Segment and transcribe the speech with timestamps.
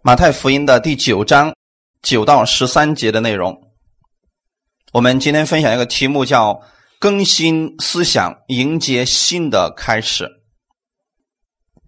[0.00, 1.52] 马太福音的第九章
[2.02, 3.60] 九到十三节的内容。
[4.92, 6.60] 我们今天分享一个题目，叫
[7.00, 10.30] “更新思想，迎接新的开始”。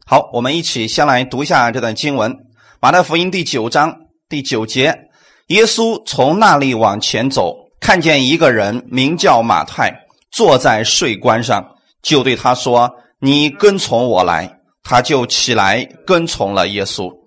[0.05, 2.37] 好，我们一起先来读一下这段经文：
[2.81, 3.97] 马太福音第九章
[4.29, 5.09] 第九节，
[5.47, 12.91] 耶稣从那里往前走，看见一个人名叫马太，坐在税关上，就对他说
[13.23, 17.20] ：“你跟从我来。”他就起来跟从了耶稣。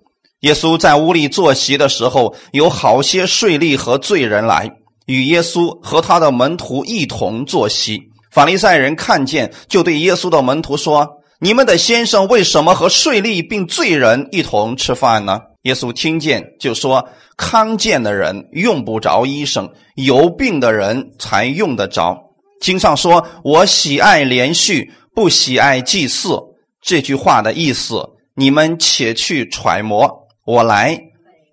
[0.44, 4.70] 耶稣在屋里坐席的时候，有好些税吏和罪人来
[5.06, 7.98] 与耶稣和他的门徒一同坐席。
[8.30, 11.08] 法利赛人看见，就对耶稣的门徒说
[11.40, 19.66] ：“你们的先生为什么和税吏并罪人一同吃饭呢？”耶稣听见，就说：“康健的人用不着医生，
[19.96, 22.18] 有病的人才用得着。
[22.60, 26.38] 经上说：‘我喜爱连续，不喜爱祭祀。’
[26.84, 28.04] 这句话的意思，
[28.34, 31.00] 你们且去揣摩。”我来，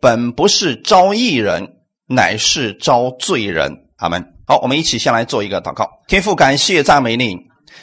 [0.01, 1.65] 本不是招义人，
[2.07, 3.71] 乃是招罪人。
[3.97, 4.21] 阿门。
[4.45, 5.89] 好，我们一起先来做一个祷告。
[6.09, 7.37] 天父，感谢赞美你，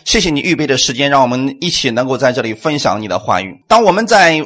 [0.05, 3.57] 谢谢你预备的时间，让我们一起能够在这里分享你的话语。
[3.67, 4.39] 当我们在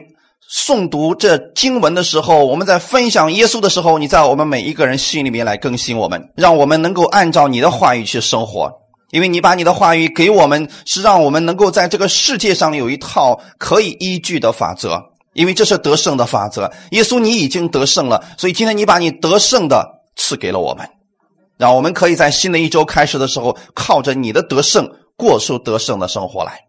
[0.54, 8.70] 诵读这经文的时候，我们在分享耶稣的时候，你在我们每一个人心里面来更新我们，让我们能够按照你的话语去生活。
[9.10, 15.02] 因为你把你的话语给我们，是让我们能够在这个世界上有一套可以依据的法则。
[15.32, 20.88] 因为这是得胜的法则，耶稣你已经得胜了，所以今天你把你得胜的赐给了我们，
[21.56, 26.60] 让我们可以在新的一周开始的时候，靠着你的得胜过出得胜的生活来。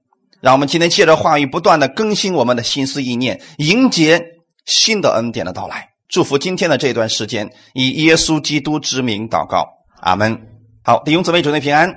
[0.41, 4.21] 让我们今天借着话语不断的更新我们的心思意念，迎接
[4.65, 5.89] 新的恩典的到来。
[6.09, 9.67] 祝福今天的这段时间，以耶稣基督之名祷告，
[10.01, 10.37] 阿门。
[10.83, 11.93] 好，弟兄姊妹，主内平安，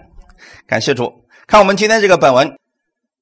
[0.67, 1.12] 感谢主。
[1.47, 2.56] 看我们今天这个本文。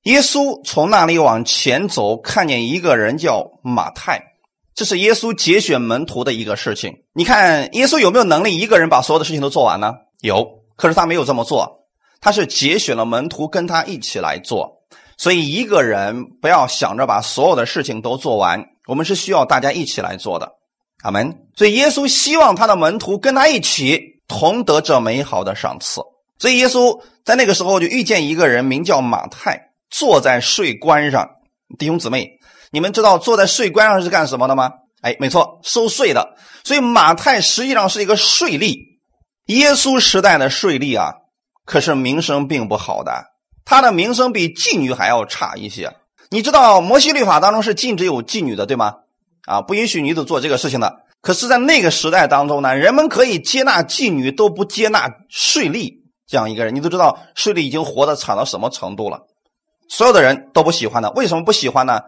[0.05, 4.23] 耶稣从那里往前走，看见一个人叫马太，
[4.75, 6.95] 这是耶稣节选门徒的一个事情。
[7.15, 9.95] 你看，耶稣有没有能力一个人把所有的事情都做完呢？
[10.21, 10.47] 有，
[10.77, 11.87] 可是他没有这么做，
[12.21, 14.83] 他是节选了门徒跟他一起来做。
[15.17, 20.53] 所以一个人不要想着把所有的事情都做完，我们是需要大家一起来做的。
[21.03, 21.47] 阿门。
[21.57, 26.03] 所以耶稣希望他的门徒跟他一起同得这美好的赏赐。
[26.39, 29.71] 所以耶稣在那个时候就遇见一个人，名叫马太。
[29.97, 31.25] 坐在税关上，
[31.79, 32.29] 弟兄姊妹，
[32.73, 34.73] 你们知道坐在税关上是干什么的吗？
[35.03, 36.35] 哎，没错，收税的。
[36.65, 38.77] 所以马太实际上是一个税吏。
[39.47, 41.13] 耶稣时代的税吏啊，
[41.65, 43.13] 可是名声并不好的，
[43.65, 45.95] 他的名声比妓女还要差一些。
[46.31, 48.95] 你知道摩西律法当中是禁止有妓女的，对吗？
[49.47, 50.93] 啊，不允许女子做这个事情的。
[51.21, 55.93] 可是，在那个时代当中呢，人们可以接纳妓女，都不接纳税吏
[56.27, 56.75] 这样一个人。
[56.75, 59.21] 你都知道税吏已经活得惨到什么程度了。
[59.95, 62.01] 所有的人都不喜欢的，为什么不喜欢呢？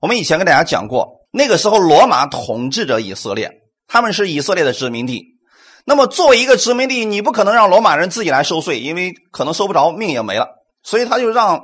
[0.00, 5.36] 我们以前跟大家讲过，那个时候罗马统治着以色列，他们是以色列的殖民地。
[5.84, 10.48] 那么作为一个殖民地，你不可能让罗马人自己来收税，因为可能收不着，命也没了。
[10.82, 11.62] 所以他就让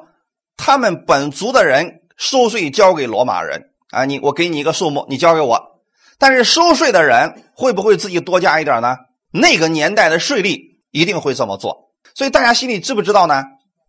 [0.58, 5.80] 他们本族的人收税交给罗马人啊，你我给你一个数目，你交给我。
[6.18, 8.94] 但是收税的人会不会自己多加一点呢？
[9.32, 11.94] 那个年代的税吏一定会这么做。
[12.14, 13.42] 所以大家心里知不知道呢？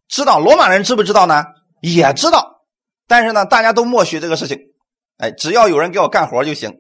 [0.08, 1.44] 知道，罗马人知不知道呢？
[1.92, 2.62] 也知道，
[3.08, 4.58] 但是呢，大家都默许这个事情，
[5.18, 6.80] 哎，只要有人给我干活就行，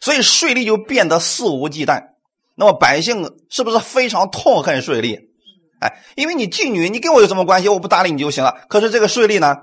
[0.00, 2.02] 所以税吏就变得肆无忌惮。
[2.54, 5.20] 那么百姓是不是非常痛恨税吏？
[5.80, 7.68] 哎，因为你妓女，你跟我有什么关系？
[7.68, 8.54] 我不搭理你就行了。
[8.68, 9.54] 可是这个税吏呢，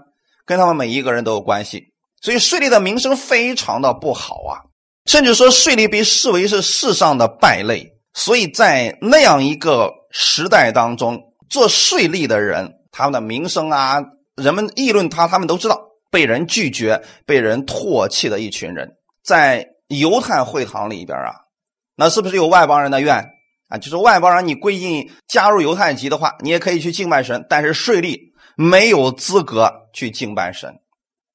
[0.46, 1.92] 跟他们每一个人都有关系，
[2.22, 4.62] 所以税吏的名声非常的不好啊，
[5.08, 7.92] 甚至说税吏被视为是世上的败类。
[8.14, 11.20] 所以在那样一个时代当中，
[11.50, 14.00] 做税吏的人，他们的名声啊。
[14.36, 15.82] 人们议论他，他们都知道
[16.12, 21.32] 被人拒绝、被人唾弃的一群人，在犹太会堂里边啊，
[21.96, 23.16] 那是不是有外邦人的愿
[23.70, 23.78] 啊？
[23.78, 28.20] 就是外邦人，你归进加入犹太籍的话，你也可以去敬拜神，但是税吏
[28.58, 30.74] 没有资格去敬拜神。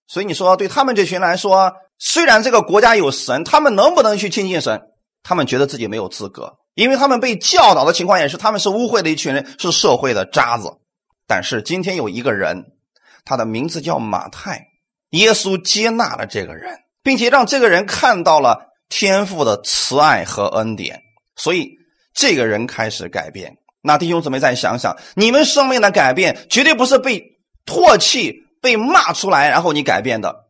[0.06, 4.80] 所以你说对他们这群来说，虽然这个国家有神，他们能不能去亲近神？
[5.22, 10.70] 他们觉得自己没有资格，因为他们被教导的情况也是他们是污秽的一群人，是社会的渣子。
[11.26, 12.62] 但是今天有一个人。
[13.24, 14.66] 他的名字叫马太，
[15.10, 21.00] 耶稣接纳了这个人，并且让这个人看到了天父的慈爱和恩典，
[21.36, 21.70] 所以
[22.14, 23.56] 这个人开始改变。
[23.82, 30.46] 那弟兄姊妹再想想，你们生命的改变绝对不是被唾弃、被骂出来，然后你改变的。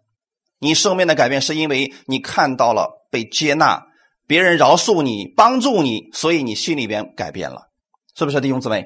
[0.58, 3.86] 你生命的改变是因为你看到了被接纳，
[4.26, 7.70] 别人饶恕你、帮助你，所以你心里边改变了，
[8.14, 8.84] 是不是弟兄姊妹？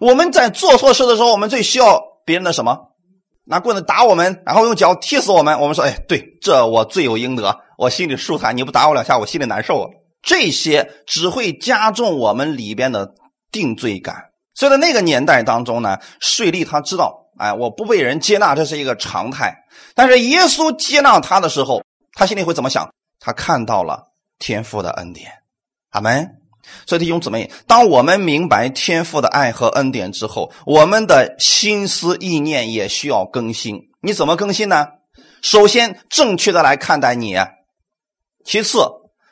[0.00, 2.76] 我们在做错事的时候，我们最需要别人的什么？
[3.44, 5.58] 拿棍子打我们，然后用脚踢死我们。
[5.58, 9.88] 我们说：“哎，对，这我罪有应得，我心里舒坦；你不打我两下，我心里难受啊。
[10.20, 13.14] 这些只会加重我们里边的
[13.50, 14.26] 定罪感。
[14.54, 19.54] 所以在那个年代当中呢，税吏他知道，哎，我不被人接纳，这是一个常态。
[19.94, 21.82] 但是耶稣接纳他的时候，
[22.12, 22.86] 他心里会怎么想？
[23.18, 25.32] 他看到了天父的恩典，
[25.92, 26.28] 阿门。
[26.86, 33.78] 所以弟兄姊妹，当我们明白天父的爱和恩典之后，我们的心思意念也需要更新。
[34.00, 34.86] 你怎么更新呢？
[35.42, 37.34] 首先，正确的来看待你；
[38.44, 38.78] 其次，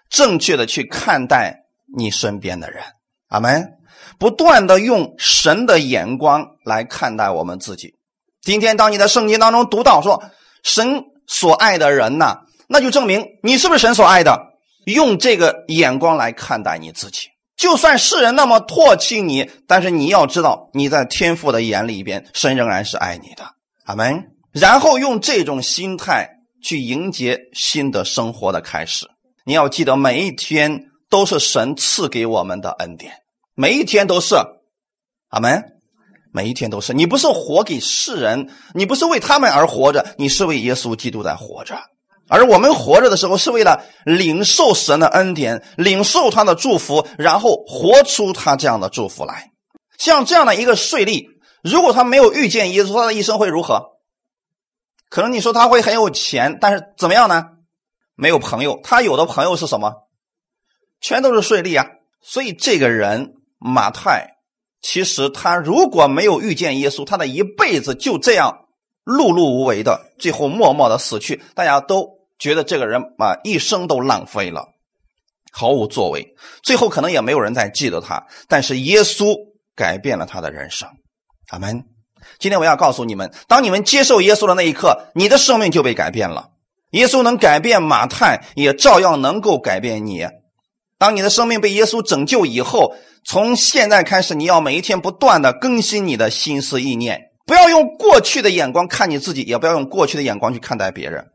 [0.09, 1.65] 正确的去看待
[1.97, 2.83] 你身边的人。
[3.29, 3.73] 阿门。
[4.19, 7.95] 不断的用神的眼光来看待我们自己。
[8.41, 10.23] 今天，当你在圣经当中读到说
[10.63, 14.46] 神所爱的人呐，那就证明你是不是神所爱的。
[14.87, 23.45] 用这个眼光来看待你自己，就算世人那么唾弃你，但是你要知道，你在天父的眼里边，神仍然是爱你的。
[23.85, 24.31] 阿门。
[24.53, 26.29] 然后用这种心态
[26.63, 29.07] 去迎接新的生活的开始。
[29.45, 33.13] 你要记得，每一天都是神赐给我们的恩典，
[33.55, 34.37] 每一天都是。
[35.31, 35.73] 阿门。
[36.33, 36.93] 每一天都是。
[36.93, 41.77] 你不是活给世人，你不是为他们而活着，你是为耶稣基督在活着。
[42.29, 49.53] 而我们活着的时候，是为了领受神的恩典，领受他的祝福，然后活出他这样的祝福来。
[49.97, 51.29] 像这样的一个税吏，
[51.63, 53.93] 如果他没有遇见耶稣，他的一生会如何？
[55.09, 57.45] 可能你说他会很有钱，但是怎么样呢？
[58.17, 59.93] 没有朋友，他有的朋友是什么？
[61.01, 61.87] 全都是税吏啊。
[62.21, 64.39] 所以这个人马太，
[64.83, 68.67] 其实他如果没有遇见耶稣，他的一辈子就这样
[69.05, 71.41] 碌碌无为的，最后默默的死去。
[71.55, 72.16] 大家都。
[72.39, 74.67] 觉得这个人啊，一生都浪费了，
[75.53, 78.27] 毫无作为，最后可能也没有人再记得他。
[78.49, 79.35] 但是耶稣
[79.75, 80.89] 改变了他的人生，
[81.49, 81.83] 阿门。
[82.39, 86.51] 今天我要告诉你们，当你们接受耶稣的那一刻，你的生命就被改变了。
[86.91, 90.27] 耶稣能改变马太，也照样能够改变你。
[90.99, 92.95] 当你的生命被耶稣拯救以后，
[93.25, 101.27] 从现在开始，你要每一天不断的更新你的心思意念，不要用过去的眼光看你自己，也不要用过去的眼光去看待别人。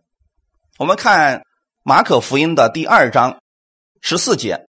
[0.82, 1.44] 我们看
[1.84, 3.38] 马可福音的第二章
[4.02, 4.66] 十四节，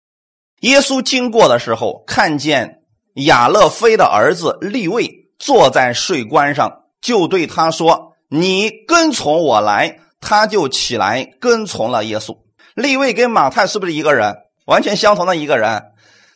[0.61, 2.79] 耶稣经过的时候，看见
[3.13, 12.39] 亚勒菲的儿子利位坐在税关上，就对他说：“你跟从我来。”他就起来跟从了耶稣。
[12.73, 14.35] 利位跟马太是不是一个人？
[14.65, 15.83] 完全相同的一个人。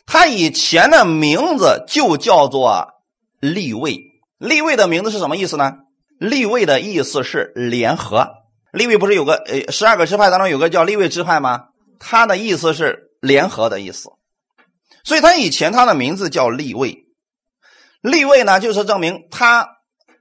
[0.06, 2.90] 他以前的名字就叫做
[3.40, 3.98] 利位。
[4.38, 5.72] 利位的名字是什么意思呢？
[6.20, 8.43] 利位的意思是联合。
[8.74, 11.66] 利位不是有个呃十二个支派当中有个叫利位支派吗？
[12.00, 14.10] 他的意思是联合的意思，
[15.04, 17.06] 所以他以前他的名字叫利位。
[18.02, 19.68] 利位呢，就是证明他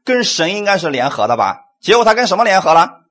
[0.06, 1.58] 跟神应该是联合的吧？
[1.82, 3.02] 结果他跟什么联合了？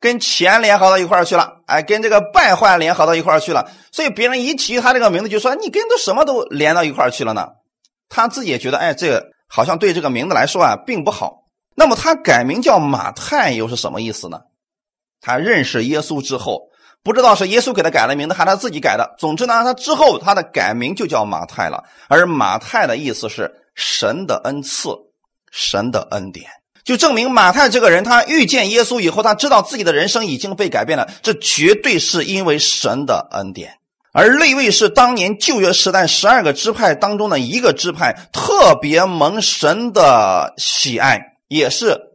[0.00, 3.70] 跟钱联合到一块去了，哎，跟这个败坏联合到一块去了。
[3.92, 7.46] 所以别人一提他这个名字，就说你跟都什么都连到一块去了呢？
[8.08, 11.44] 他自己也觉得，哎，这个好像对这个名字来说啊，并不好。
[11.76, 14.40] 那么他改名叫马太又是什么意思呢？
[15.20, 16.62] 他认识耶稣之后，
[17.02, 19.14] 不知道是耶稣给他改了名字，还是他自己改的。
[19.18, 21.84] 总之呢，他之后他的改名就叫马太了。
[22.08, 24.90] 而马太的意思是神的恩赐，
[25.50, 26.50] 神的恩典，
[26.84, 31.08] 就证明马太这个人，他遇见耶稣以后，他知道自己的人生已经被改变了。
[31.22, 33.78] 这绝对是因为神的恩典。
[34.12, 42.09] 而利位是当年旧约时代十二个支派当中的一个支派，特别蒙神的喜爱，也是。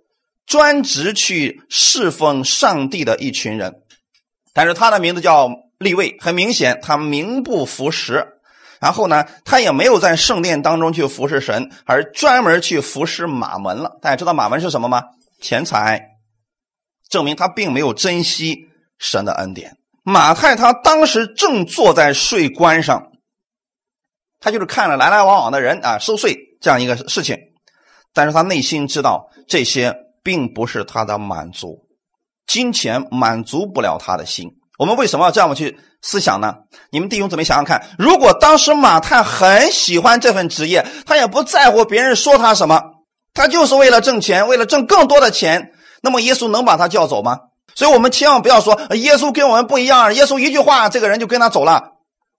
[0.45, 3.73] 专职去侍奉上帝的一群人，
[4.53, 5.49] 但是他的名字叫
[5.79, 8.27] 立位，很明显他名不符实。
[8.79, 13.97] 然后呢，他也没有在圣殿当中去服侍神，而专门去服侍马门了。
[14.01, 15.01] 大家知道马门是什么吗？
[15.41, 16.09] 钱财，
[17.09, 18.67] 证明他并没有珍惜
[18.99, 19.77] 神的恩典。
[20.03, 23.11] 马太他当时正坐在税关上，
[24.39, 27.35] 他就是看了来来往往的人啊收税这样一个事情，
[28.13, 30.04] 但是他内心知道这些。
[30.25, 31.85] 并不是他的满足，
[32.47, 34.49] 金钱满足不了他的心。
[34.79, 36.55] 我们为什么要这样去思想呢？
[36.89, 42.81] 你们弟兄姊妹想想看，如果当时马太很喜欢这份职业，他也不在乎别人说他什么，
[43.35, 47.37] 他就是为了挣钱，为了挣更多的钱，那么耶稣能把他叫走吗？
[47.75, 51.91] 所以我们千万不要说耶稣跟我们不一样，耶稣一句话，这个人就跟他走了。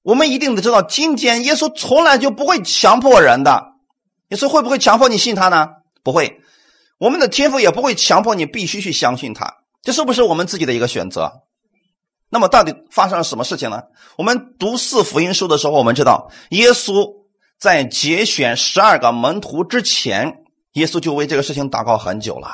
[0.03, 3.65] 我们一定得知道，今天耶稣从来就不会强迫人的。
[4.31, 5.69] 耶稣会不会强迫你信他呢？
[6.03, 6.41] 不会。
[6.99, 11.43] 我们的天赋也不会强迫你必须去相信他，这是不是我们自己的一个选择？
[12.29, 13.83] 那么到底发生了什么事情呢？
[14.17, 17.07] 我们读四福音书的时候，我们知道耶稣
[17.59, 20.35] 在节选十二个门徒之前，
[20.73, 22.49] 耶稣就为这个事情祷告很久了。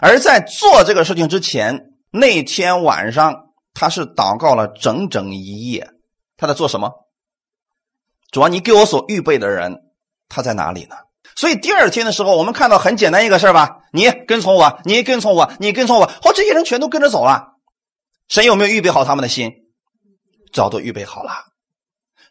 [0.00, 3.34] 而在做这个事情之前，那天晚上
[3.74, 5.90] 他是祷告了整整一夜，
[6.36, 6.92] 他在做什么？
[8.30, 9.74] 主啊，你给我所预备的人，
[10.28, 10.94] 他在哪里呢？
[11.38, 17.52] 所以第二天的时候，我们看到很简单一个事儿吧，你跟从我，你跟从我，你跟从我，好，这些人全都跟着走了。
[18.26, 19.52] 神有没有预备好他们的心？
[20.52, 21.30] 早都预备好了。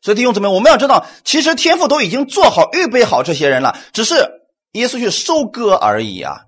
[0.01, 4.29] 所以弟兄姊妹，我们要知道，其实天父都已经做好预备好这些人了，只是
[4.73, 6.41] 耶稣去收割而已啊。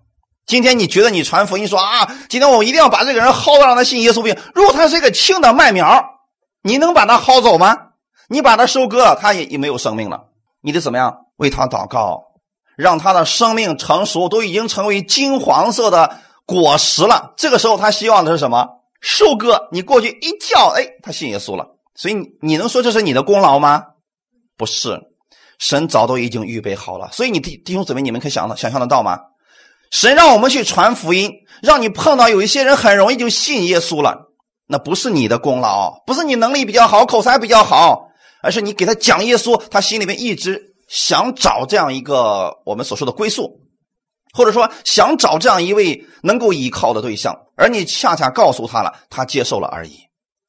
[0.46, 4.38] 今天你觉得你传福音说啊，今天我一定要把这个人薅到让他信耶稣病。
[4.54, 6.04] 如果他是一个青的麦苗，
[6.62, 7.78] 你能把他薅走吗？
[8.28, 10.26] 你把他收割了，他也也没有生命了。
[10.60, 12.29] 你得怎么样为他祷告，
[12.80, 17.34] 让他的生命成熟，都已经成为金黄色的果实了。
[17.36, 18.70] 这个时候他希望的是什么？
[19.02, 19.68] 收割。
[19.74, 21.66] 你过去一叫，哎，他信耶稣了。
[21.94, 23.84] 所以你能说这是你的功劳吗？
[24.56, 24.98] 不是，
[25.58, 27.10] 神早都已经预备好了。
[27.12, 29.20] 所以你弟弟兄姊妹，你们可以想到想象得到吗？
[29.92, 34.30] 神让我们去传福音，让你碰到有一些人很容易就信耶稣了，
[34.68, 38.06] 那不是你的功劳，不是你能力比较好，口才比较好。
[38.42, 43.62] 而是你给他讲耶稣，他心里面一直想找这样一个我们所说的归宿，
[44.34, 49.98] 或者说想找这样一位能够依靠的对象，而你恰恰告诉他了，他接受了而已。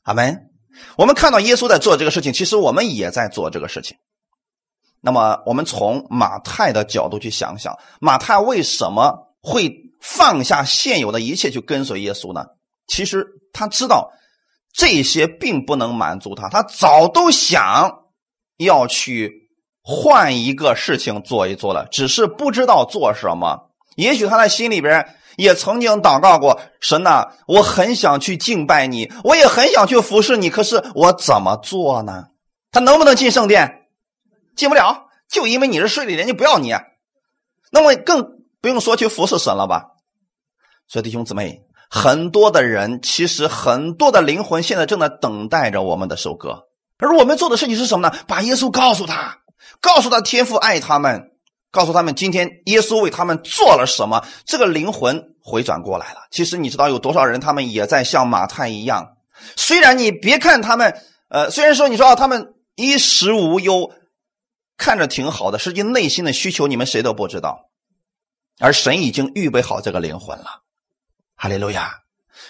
[0.02, 0.50] 阿门。
[0.96, 3.96] 我们看到耶稣在做这个事情，其实我们也在做这个事情。
[5.00, 9.70] 那么，我们从马太的角度去想想，马太为什么会
[10.00, 12.46] 放下现有的一切去跟随耶稣呢？
[12.86, 14.10] 其实他知道。
[14.72, 18.04] 这些并不能满足他，他早都想
[18.56, 19.49] 要去
[19.82, 23.70] 换一个事情做一做了，只是不知道做什么。
[23.96, 32.26] 也许他在心里边也曾经祷告过：“神呐，我很想去敬拜你，我也很想去服侍你，可是我怎么做呢？”
[32.72, 33.86] 他能不能进圣殿？
[34.56, 36.72] 进不了，就因为你是税吏，人家不要你。
[37.72, 39.84] 那么更不用说去服侍神了吧？
[40.88, 41.62] 所以弟兄姊妹。
[41.92, 46.66] 很多的人，其实很多的灵魂现在正在等待着我们的收割，
[46.98, 48.16] 而我们做的事情是什么呢？
[48.28, 49.38] 把耶稣告诉他，
[49.80, 51.30] 告诉他天父爱他们，
[51.70, 56.20] 告诉他们今天耶稣为他们做了什么，这个灵魂回转过来了。
[56.30, 59.16] 其实你知道有多少人，他们也在像马太一样，
[59.56, 63.92] 虽然你别看他们，呃，虽然说你说啊他们衣食无忧，
[64.76, 67.70] 看着挺好的，实际内心的需求你们谁都不知道，
[68.58, 70.62] 而神已经预备好这个灵魂了。
[71.36, 72.00] 哈利路亚！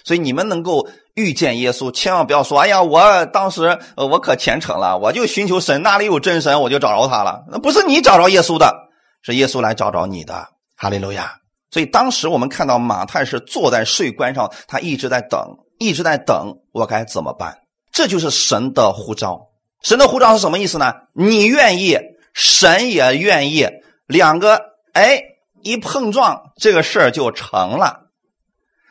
[0.05, 8.75] 所以你们能够遇见耶稣，千万不要说：“哎呀，我当时我可虔诚了，我就寻求神，那里有真神，我就找着他了。”那不是你找着耶稣的，
[9.23, 10.49] 是耶稣来找着你的。
[10.77, 11.33] 哈利路亚！
[11.71, 15.41] 所以当时我们看到马太是坐在税关上，他一直在等，
[15.79, 17.59] 一直在等，我该怎么办？
[17.93, 19.49] 这就是神的呼召。
[19.83, 20.93] 神的呼召是什么意思呢？
[21.13, 21.99] 你愿意，
[22.33, 23.69] 神也愿意，
[24.07, 24.61] 两个
[24.95, 25.23] 哎
[25.63, 28.10] 一碰撞，这个事儿就成了。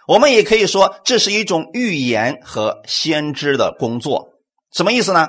[0.10, 4.30] 我们也可以说，这是一种预言和先知的工作，
[4.74, 5.28] 什么意思呢？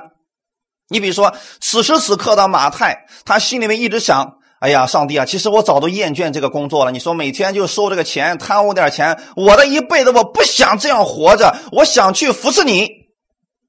[0.89, 6.89] 你比如说，此时此刻的马太，他心里面一直想：哎呀，上帝啊，其实我早都厌倦这个工作了。
[6.89, 12.89] 你说每天就收这个钱，贪污点钱，我的一辈子我不想这样活着，我想去服侍你。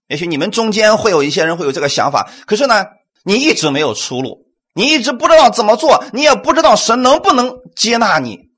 [0.09, 2.87] 也许你们中间会有一些人会有这个想法，可是呢，
[3.23, 8.51] 你一直没有出路，你一直不知道怎么做，你也不知道神能不能接纳你。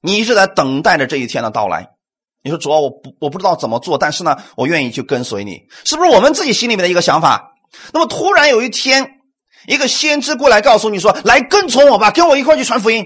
[0.00, 1.90] 你一直在等待着这一天的到来。
[2.42, 7.52] 你说主要我不我不知道怎么做，但是呢，我愿意去跟随你，是不是我们自己心里面的一个想法？
[7.92, 9.20] 那么突然有一天，
[9.66, 13.04] 一个先知过来告诉你说：“来跟从我吧，跟我一块去传福音。”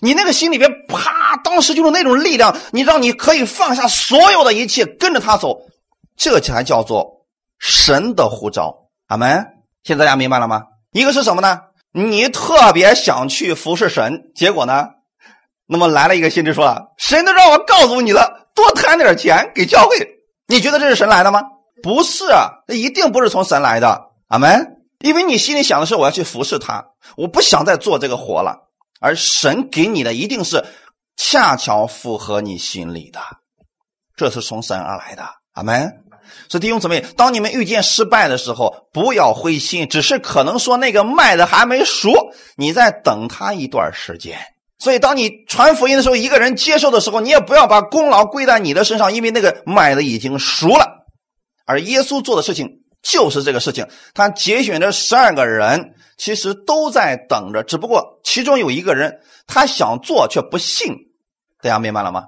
[0.00, 5.56] 你那个心里边啪，当时就是那种力量，你让你可以放下所有的一切，跟着他走。
[6.16, 7.26] 这才叫做
[7.58, 8.90] 神的呼召。
[9.06, 9.46] 阿门。
[9.82, 10.64] 现在大家明白了吗？
[10.92, 11.60] 一个是什么呢？
[11.92, 14.88] 你特别想去服侍神，结果呢？
[15.70, 20.16] 那么来了一个先知说了：“神都让我告诉你了，多贪点钱给教会。
[20.46, 21.42] 你觉得这是神来的吗？
[21.82, 24.00] 不是啊，那一定不是从神来的。
[24.28, 24.76] 阿门。
[25.00, 26.84] 因为你心里想的是我要去服侍他，
[27.16, 28.56] 我不想再做这个活了。
[28.98, 30.64] 而神给你的一定是
[31.16, 33.20] 恰巧符合你心里的，
[34.16, 35.28] 这是从神而来的。
[35.52, 35.92] 阿门。
[36.48, 42.10] 所以弟兄姊妹，当你们遇见失败的时候，不要灰心，只是可能说那个麦子还没熟，
[42.56, 44.38] 你再等他一段时间。”
[44.78, 51.06] 所以，当你传福音的时候，一个人接受的时候，你也不要把功劳归在你的身上，因为那个买的已经熟了。
[51.66, 60.94] 而耶稣做的事情就是这个事情，他节选的十二个人其实都在等着，只不过其中有一个人他想做却不信，
[61.60, 62.26] 大家明白了吗？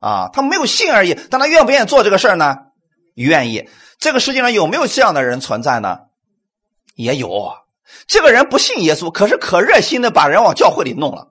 [0.00, 2.56] 啊，他没有信而已，但他愿不愿意做这个事呢？
[3.14, 3.68] 愿意。
[4.00, 5.98] 这个世界上有没有这样的人存在呢？
[6.96, 7.52] 也有。
[8.08, 11.28] 这个人不信耶稣，可是可热心的把人往教会里弄了。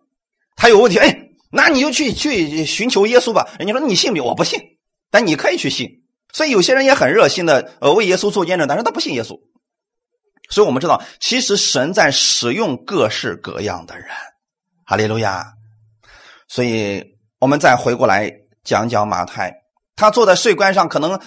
[0.55, 3.47] 他有问题，哎，那你就去去寻求耶稣吧。
[3.59, 4.23] 人家说你信不？
[4.23, 4.59] 我不信，
[5.11, 5.89] 但你可以去信。
[6.31, 9.39] 所以有些人也很热心的呃为耶稣做见证，但是他不信耶稣。
[10.49, 14.07] 所以我们知道，其实神在使用各式各样的人。
[14.85, 15.45] 哈利路亚。
[16.47, 17.03] 所以
[17.39, 18.31] 我们再回过来
[18.63, 19.53] 讲讲马太，
[19.95, 21.19] 他坐在税关上，可能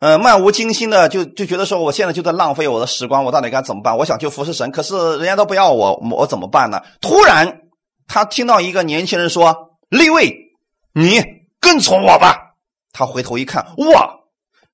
[0.00, 3.96] 呃漫无经心的就就觉得说，我现在就在浪费我的时光，我到底该怎么办？
[3.96, 6.80] 我想去服侍神，可是人家都不要我，我怎么办呢？
[7.00, 7.60] 突然
[8.06, 10.56] 他听到一个年轻人说：“立位，
[10.92, 11.22] 你
[11.60, 12.54] 跟从我吧。”
[12.92, 14.20] 他回头一看，哇，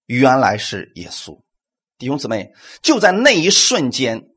[0.07, 1.39] 原来是耶稣。
[1.99, 4.29] 弟兄姊妹，就在那一瞬间，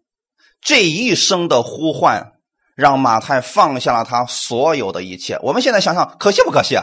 [0.61, 2.31] 这一声的呼唤。
[2.75, 5.37] 让马太放下了他所有的一切。
[5.43, 6.75] 我们现在想想，可惜不可惜？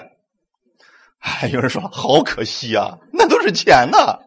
[1.18, 4.20] 哎，有人说好可惜啊，那都是钱呐！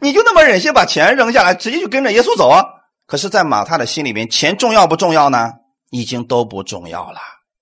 [0.00, 2.64] 你就那么忍心把钱扔下来，直接就跟着耶稣走啊？
[3.06, 5.52] 可是，在马太的心里面，钱重要不重要呢？
[5.90, 7.18] 已经都不重要了。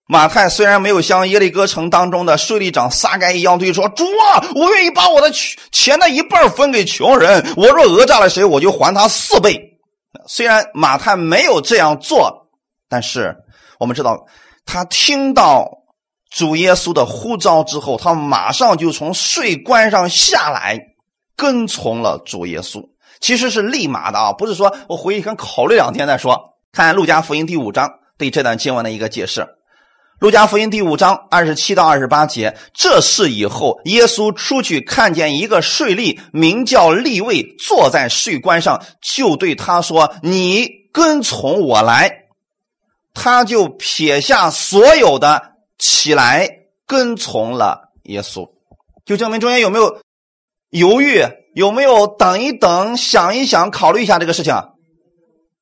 [0.09, 5.31] 马太虽然没有像耶利哥城当中的税吏长撒该一样对说：“主啊，我愿意把我的
[5.73, 9.61] 钱的一半分给穷人，我若讹诈了谁，我就还他四倍。”
[10.29, 12.49] 虽然马太没有这样做。
[12.89, 13.37] 但是
[13.81, 14.25] 我们知道，
[14.65, 15.69] 他听到
[16.31, 20.79] 主耶稣的呼召之后，他马上就从税关上下来，
[21.37, 22.81] 跟从了主耶稣。
[23.19, 26.39] 其实是立马的啊，不是说我回去先考虑两天再说。
[26.71, 29.47] 看路加福音第五章对这段经文的一个解释。
[30.19, 42.23] 路加福音第五章二十七到二十八节，这事以后，耶稣出去看见一个税吏，名叫利位，坐在税关上，就对他说：“你跟从我来。”
[43.13, 46.49] 他就撇下所有的，起来
[46.87, 48.49] 跟从了耶稣，
[49.05, 50.01] 就证明中间有没有
[50.71, 51.23] 犹豫，
[51.55, 54.55] 有没有等一等，想一想，考虑一下这个事情。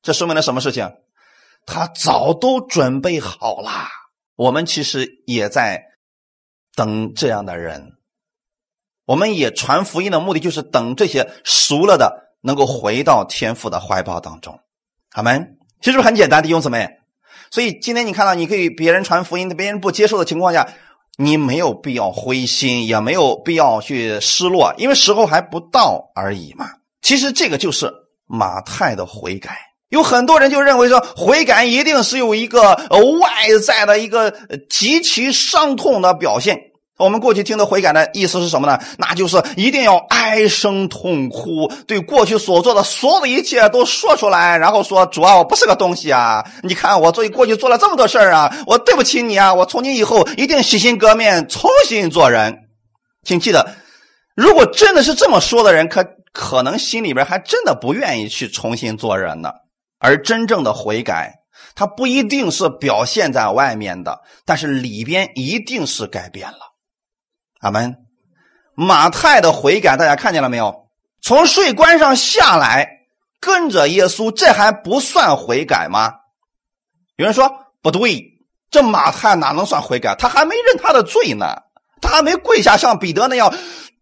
[0.01, 0.89] 这说明了什么事情？
[1.65, 3.71] 他早都准备好了。
[4.35, 5.83] 我们其实也在
[6.75, 7.93] 等这样的人，
[9.05, 14.59] 我们也传福音的目的就是等这些熟了的能够回到天父的怀抱当中。
[15.11, 16.99] 好们，其实很简单，弟兄姊妹。
[17.49, 20.67] 所以今天你看到，你可以别人传福音，别人不接受的情况下，
[21.17, 26.67] 你没有必要灰心，也没有必要去失落，因为时候还不到而已嘛。
[27.01, 27.93] 其实这个就是
[28.25, 29.57] 马太的悔改。
[29.95, 32.61] 有很多人就认为说，悔改一定是有一个
[33.21, 33.29] 外
[33.65, 34.33] 在的一个
[34.69, 36.59] 极其伤痛的表现。
[36.97, 38.77] 我们过去听的悔改的意思是什么呢？
[38.97, 46.45] 那就是一定要哀声痛哭，对过去所做的所有的一切都说出来，然后说：“主啊，我不是个东西啊！
[46.63, 49.53] 你看我做过去做了这么多事啊，我对不起你啊！
[49.53, 52.57] 我从今以后一定洗心革面，重新做人。”
[53.23, 53.75] 请记得，
[54.35, 59.51] 如果真的是这么说的人，可可能心里边还真的不愿意去重新做人呢。
[59.99, 61.39] 而真正的悔改，
[61.75, 66.59] 它不一定是表现在外面的，但是里边一定是改变了。
[67.61, 67.95] 阿门。
[68.77, 70.89] 马太的悔改，大家看见了没有？
[71.21, 72.87] 从税关上下来，
[73.39, 76.13] 跟着耶稣，这还不算悔改吗？
[77.15, 77.49] 有人说
[77.81, 78.21] 不对，
[78.69, 80.13] 这马太哪能算悔改？
[80.15, 81.55] 他还没认他的罪呢，
[82.01, 83.51] 他还没跪下像彼得那样，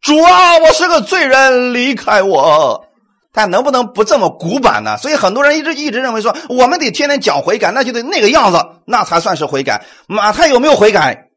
[0.01, 2.87] 主啊，我是个罪人，离开我。
[3.33, 4.95] 但能不能不这么古板呢？
[4.97, 9.83] 所以很多人一直一直认为说，我们得天天讲悔改，那就得那个样子，那才算是悔改。
[10.07, 11.29] 马太有没有悔改？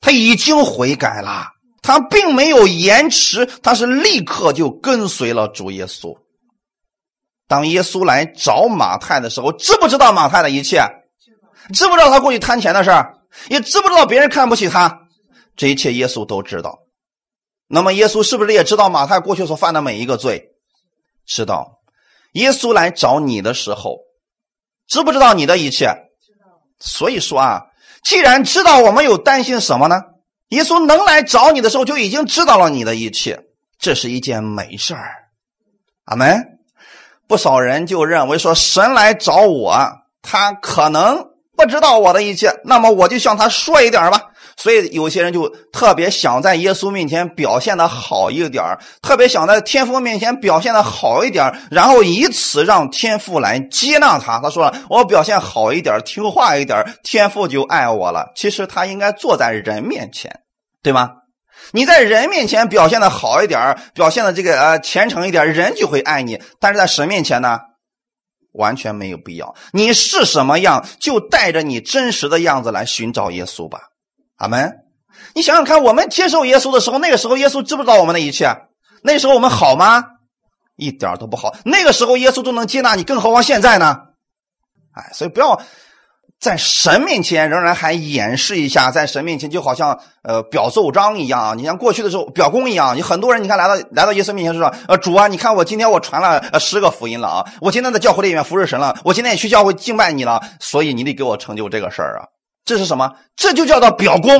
[0.00, 1.46] 他已经悔改了，
[1.80, 6.14] 他并没有延迟，他是立刻就跟随了主耶稣。
[7.46, 10.82] 当耶稣来找马太的时候，知不知道马太的一切？
[11.72, 12.90] 知不知道他过去贪钱的事
[13.48, 15.00] 也知不知道别人看不起他？
[15.56, 16.80] 这一切耶稣都知道。
[17.68, 20.53] 那么耶稣是不是也知道马太过去所犯的每一个罪？
[21.26, 21.80] 知道。
[22.32, 23.98] 耶稣来找你的时候，
[24.86, 25.86] 知不知道你的一切？
[26.24, 26.60] 知道。
[26.78, 27.62] 所以说啊。
[28.02, 30.02] 既然知道我们有担心什么呢？
[30.48, 33.44] 耶稣能来找你的时候就已经知道了你的一切，
[33.78, 35.30] 这是一件美事儿。
[36.04, 36.58] 阿门。
[37.26, 39.74] 不少人就认为说神来找我，
[40.20, 44.33] 他可能不知道我的一切，那么我就向他说一点吧。
[44.56, 48.62] 所以有些人就特别想在耶稣面前表现的好一点
[49.02, 54.38] 特别想在天父面前表现的好一点然后以此让天父来接纳他。
[54.40, 60.40] 他说了：“我表现好一点听话一点天父就爱我了。”其实他应该坐在人面前，
[60.82, 61.10] 对吗？
[61.72, 66.40] 你在人面前表现的好一点表现的这个呃虔诚一点人就会爱你。
[66.60, 67.58] 但是在神面前呢，
[68.52, 69.54] 完全没有必要。
[69.72, 73.80] 你是什么样，就带着你真实的样子来寻找耶稣吧。
[74.36, 74.72] 阿门！
[75.34, 78.54] 你想想看，我们接受耶稣的时候，那个时候耶稣知不知道我们的一切？
[79.02, 80.04] 那时候我们好吗？
[80.76, 81.54] 一点都不好。
[81.64, 83.96] 那个时候耶稣都能接纳你，更何况现在呢？
[84.92, 85.60] 哎，所以不要
[86.40, 91.54] 在神面前仍然还掩饰一下，在神面前就好像呃表奏章一样啊。
[91.54, 102.26] 你像过去的时候表功一样，你很多人你看来到来到耶稣面前说：“呃，主啊，你看我今天我传了十个福音了啊，我今天在教会里面服侍神了，我今天也去教会敬拜你了，所以你得给我成就这个事儿啊。”
[102.64, 103.12] 这是什么？
[103.36, 104.32] 这就叫做表功。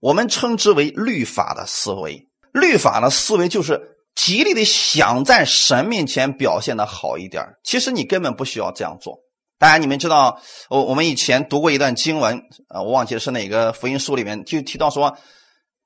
[0.00, 2.28] 我们称之为律法的思维。
[2.52, 3.80] 律法的思维就是
[4.14, 7.44] 极力的想在神面前表现的好一点。
[7.64, 9.18] 其实你根本不需要这样做。
[9.58, 10.38] 当然，你们知道，
[10.68, 12.38] 我我们以前读过一段经文，
[12.68, 15.16] 呃，我忘记是哪个福音书里面就提到说，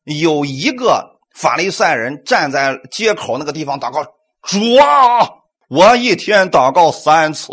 [0.04, 4.04] 有一个法利赛人站在街口那个地方祷告
[4.42, 5.28] ：“主啊，
[5.68, 7.46] 我一天祷告三次，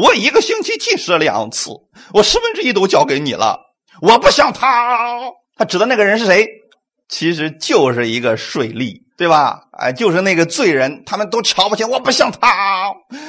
[0.00, 1.70] 我一个星期禁食两次，
[2.14, 3.58] 我十分之一都交给你了，
[4.00, 4.98] 我不想他。”
[5.56, 6.46] 他指的那个人是谁？
[7.08, 9.02] 其实就是一个税吏。
[9.20, 9.60] 对吧？
[9.72, 12.48] 哎，就是那个罪人，他们都瞧不起我，不像他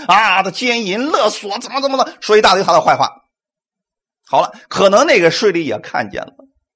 [0.07, 0.41] 啊！
[0.41, 3.09] 他奸淫勒索，怎么怎么的，说一大堆他的坏话。
[4.25, 6.31] 好了，可能那个税吏也看见了，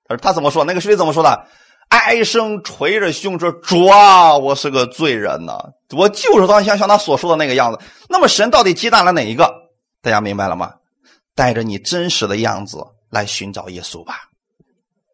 [0.10, 0.66] 他说他怎么说？
[0.66, 1.48] 那个税吏怎么说的？
[1.88, 5.60] 哀声捶着胸说：“主啊，我是个罪人呐，
[5.96, 7.80] 我就是当像像他所说的那个样子。”
[8.10, 9.50] 那么神到底接纳了哪一个？
[10.06, 10.72] 大家明白了吗？
[11.34, 12.78] 带着你真实的样子
[13.10, 14.30] 来寻找耶稣吧。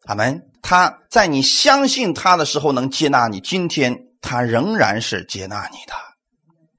[0.03, 0.45] 阿门。
[0.61, 5.93] 他在你相信他的时候能接纳你，今天他仍然是接纳你的。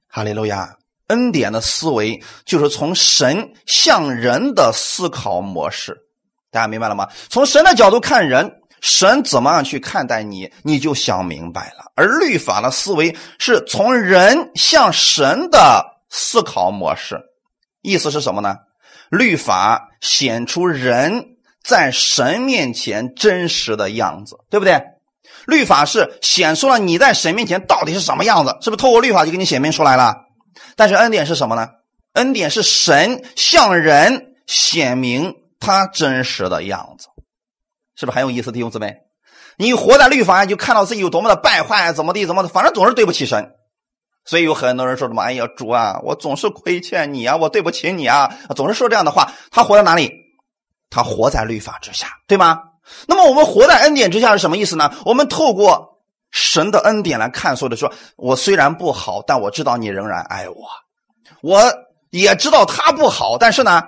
[0.07, 0.77] 哈利路亚！
[1.07, 5.97] 恩典的思维就是从神向人的思考模式，
[6.51, 7.09] 大家明白了吗？
[7.29, 11.91] 从神的角度看人，神怎么样去看待你，你就想明白了。
[11.95, 17.19] 而律法的思维是从人向神的思考模式，
[17.83, 18.55] 意思是什么呢？
[19.11, 21.29] 律法显出人。
[21.65, 24.83] 在神面前真实的样子，对不对？
[25.47, 28.81] 律法是显出了你在神面前到底是什么样子，是不是？
[28.81, 30.13] 透过律法就给你显明出来了。
[30.75, 31.69] 但是恩典是什么呢？
[32.15, 37.07] 恩典是神向人显明他真实的样子，
[37.95, 38.51] 是不是很有意思？
[38.51, 38.97] 弟兄姊妹，
[39.55, 43.53] 你活在律法下，就看到自己有多么的败坏，怎么地，怎么的，反正总是对不起神。
[44.25, 50.11] 所以有很多人说什么：“哎呀，主啊，我总是亏欠你啊，我对不起你啊，总是说这样的话。”他活在哪里？
[50.89, 52.61] 他活在律法之下，对吗？
[53.07, 54.93] 那么我们活在恩典之下是什么意思呢？
[55.05, 55.99] 我们透过
[56.31, 60.55] 神的恩典来看，说的说，我虽然不好，但我知道你仍然爱我。
[61.41, 61.61] 我
[62.11, 63.81] 也知道他不好，但是呢，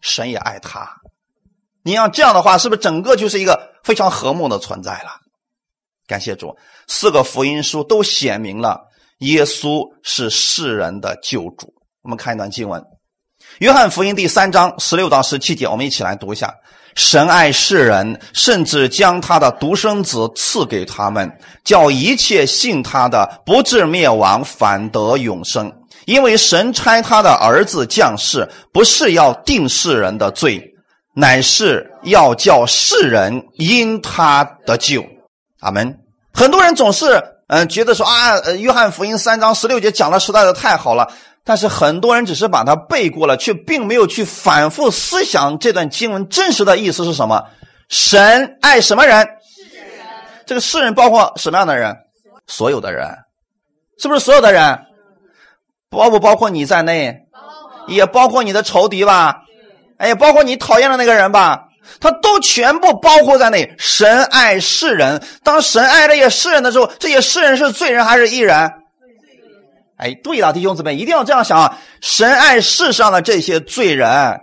[0.00, 1.00] 神也爱他。
[1.82, 5.10] 你要这样的话，是不是整个就是一个非常和睦的存在了？
[6.06, 8.88] 感谢主，四个福音书都显明了
[9.22, 11.72] 耶稣是世人的救主。
[12.02, 12.82] 我们看一段经文。
[13.58, 16.52] 约翰福音第三章十六到十七节，我们一起来读一下：
[16.96, 21.30] 神爱世人，甚至将他的独生子赐给他们，
[21.64, 25.72] 叫一切信他的不至灭亡，反得永生。
[26.06, 30.60] 因为神差他的儿子降世，不是要定世人的罪，
[31.14, 35.04] 乃是要叫世人因他得救。
[35.60, 35.96] 阿门。
[36.32, 41.12] 很多人总是嗯觉得说啊，约翰福音三章十六节讲的实在是太好了。
[41.44, 47.44] 但是很多人只是把它背过了，却并没有去反复思想这段经文真实的意思是什么。
[47.88, 49.26] 神爱什么人？
[50.46, 51.96] 这个世人包括什么样的人？
[52.46, 53.08] 所有的人，
[53.98, 54.78] 是不是所有的人？
[55.90, 57.26] 包不包括你在内？
[57.88, 59.42] 也包括你的仇敌吧？
[59.98, 61.64] 哎，包括你讨厌的那个人吧？
[62.00, 63.74] 他都全部包括在内。
[63.78, 68.70] 神爱世人，当神爱这些世人的时候，这些世人是罪人还是义人？
[69.96, 71.78] 哎，对了，弟兄姊妹，一定要这样想啊！
[72.00, 74.40] 神爱世上的这些罪人。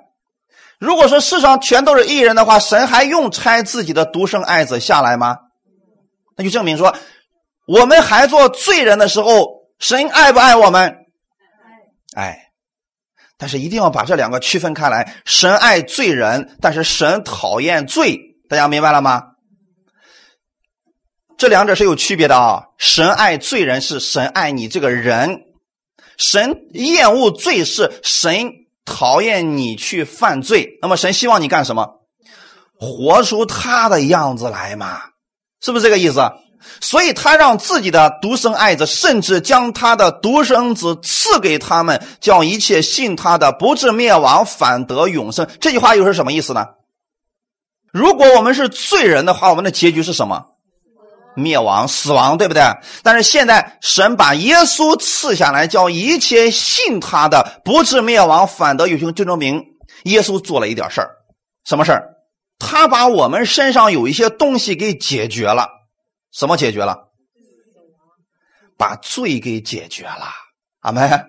[0.78, 5.38] 如果说世上全都是义人的话，神还用差自己的独生爱子下来吗？
[6.38, 6.96] 那就证明说，
[7.68, 9.48] 我们还做罪人的时候，
[9.80, 10.96] 神爱不爱我们？
[12.16, 12.49] 爱。
[13.40, 18.20] 但是一定要把这两个区分开来：神爱罪人，但是神讨厌罪。
[18.50, 19.24] 大家明白了吗？
[21.38, 22.64] 这两者是有区别的啊！
[22.78, 25.46] 神爱罪人，是神爱你这个人。
[26.18, 28.52] 神厌恶罪是神
[28.84, 32.02] 讨厌你去犯罪，那么神希望你干什么？
[32.78, 35.00] 活出他的样子来嘛，
[35.62, 36.20] 是不是这个意思？
[36.82, 45.48] 所以他让自己的独生爱子，甚至将他的独生子赐给他们，叫一切信他的不至灭亡，反得永生。
[45.60, 46.66] 这句话又是什么意思呢？
[47.92, 50.46] 如果我们是罪人的话，我们的结局是什么？
[51.36, 52.64] 灭亡、死亡，对不对？
[53.02, 59.64] 但是现在神把耶稣赐下来，叫一切信他的不至灭亡，反得永生，就证明
[60.04, 61.10] 耶稣做了一点事儿。
[61.66, 62.10] 什么事儿？
[62.60, 65.79] 他把我们身上有一些东西给解决了。
[66.32, 67.10] 什么解决了？
[68.78, 70.28] 把罪给解决了。
[70.80, 71.28] 阿门。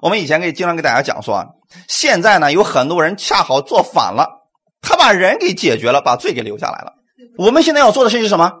[0.00, 1.44] 我们以前可以经常给大家讲说，
[1.88, 4.28] 现在呢有很多人恰好做反了，
[4.80, 6.94] 他把人给解决了，把罪给留下来了。
[7.36, 8.52] 我们现在要做的事情是什么？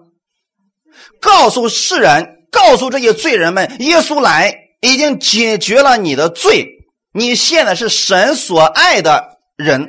[1.20, 9.88] 告诉世人，告诉这些罪人们，耶稣来已经解决了你的罪，你现在是神所爱的人。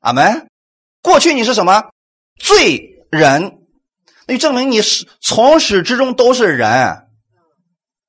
[0.00, 0.48] 阿门。
[1.02, 1.84] 过去你是什么
[2.38, 3.55] 罪人？
[4.26, 7.02] 那证明你是从始至终都是人。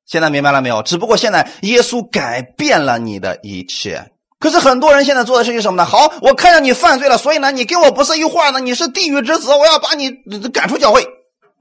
[0.06, 0.82] 现在明白了没有？
[0.84, 4.12] 只不过现在耶稣改变了你的一切。
[4.40, 5.86] 可是很多人现在做的事情什么呢？
[5.86, 10.12] 好，我看见你犯罪了，所以呢，你跟我不是一话呢，你是地狱之子，我要把你
[10.50, 11.06] 赶出教会。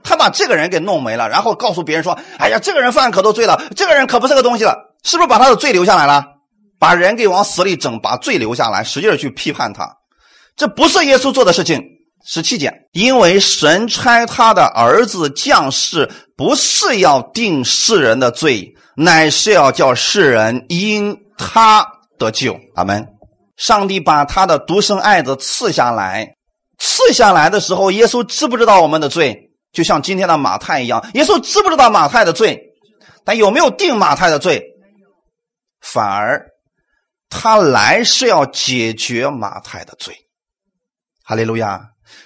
[0.05, 6.25] 他把这个人给弄没了，然后告诉别人说：“哎呀，这个人犯可多罪了，这个人可不是个东西了。”是不是把他的罪留下来了？
[6.79, 9.97] 把人给往死里整，把罪留下来，使劲去批判他，
[10.55, 11.83] 这不是耶稣做的事情。
[12.29, 21.87] 十七节，因为神差他的儿子降世，不是要定世人的罪，乃是要叫世人因他
[22.19, 22.59] 得救。
[22.75, 23.07] 阿门。
[23.57, 26.35] 上帝把他的独生爱子赐下来，
[26.79, 29.51] 赐下来的时候，耶稣知不知道我们的罪？
[29.73, 32.61] 就像今天的马太一样，耶稣知不知道马太的罪？
[33.25, 34.63] 但有没有定马太的罪？
[35.81, 36.45] 反而
[37.31, 40.15] 他来是要解决马太的罪。
[41.23, 41.81] 哈利路亚。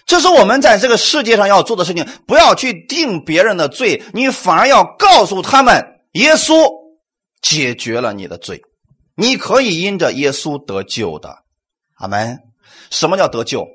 [0.07, 6.69] 这是我们在这个世界上要做的事情，不要去定别人的罪，你反而要告诉他们，耶稣
[7.41, 8.63] 解决了你的罪，
[9.15, 11.39] 你可以因着耶稣得救的。
[11.95, 12.39] 阿门。
[12.91, 13.67] 什么叫得救？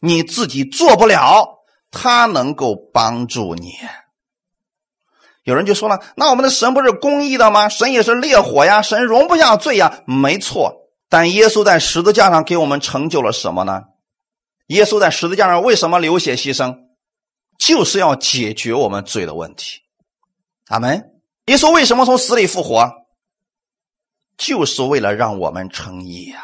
[0.00, 3.72] 你自己做不了，他能够帮助你。
[5.44, 7.68] 有人就说了，那我们的神不是公义的吗？
[7.68, 10.02] 神也是烈火呀，神容不下罪呀。
[10.06, 13.84] 没错，但耶稣在十字架上给我们成就了什么呢？
[14.68, 16.76] 耶稣在十字架上为什么流血牺牲？
[17.58, 19.80] 就是要解决我们罪的问题。
[20.66, 21.12] 阿门。
[21.46, 22.90] 耶稣为什么从死里复活？
[24.36, 26.42] 就是为了让我们称义呀。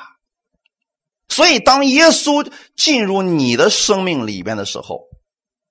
[1.28, 5.08] 所以，当耶稣进入你的生命里边的时候，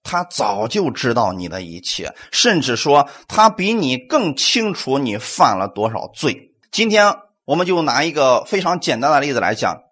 [0.03, 6.53] 他早就知道你的一切，甚至说他比你更清楚你犯了多少罪。
[6.71, 9.83] 今天，我们就拿一个非常简单的例子来讲，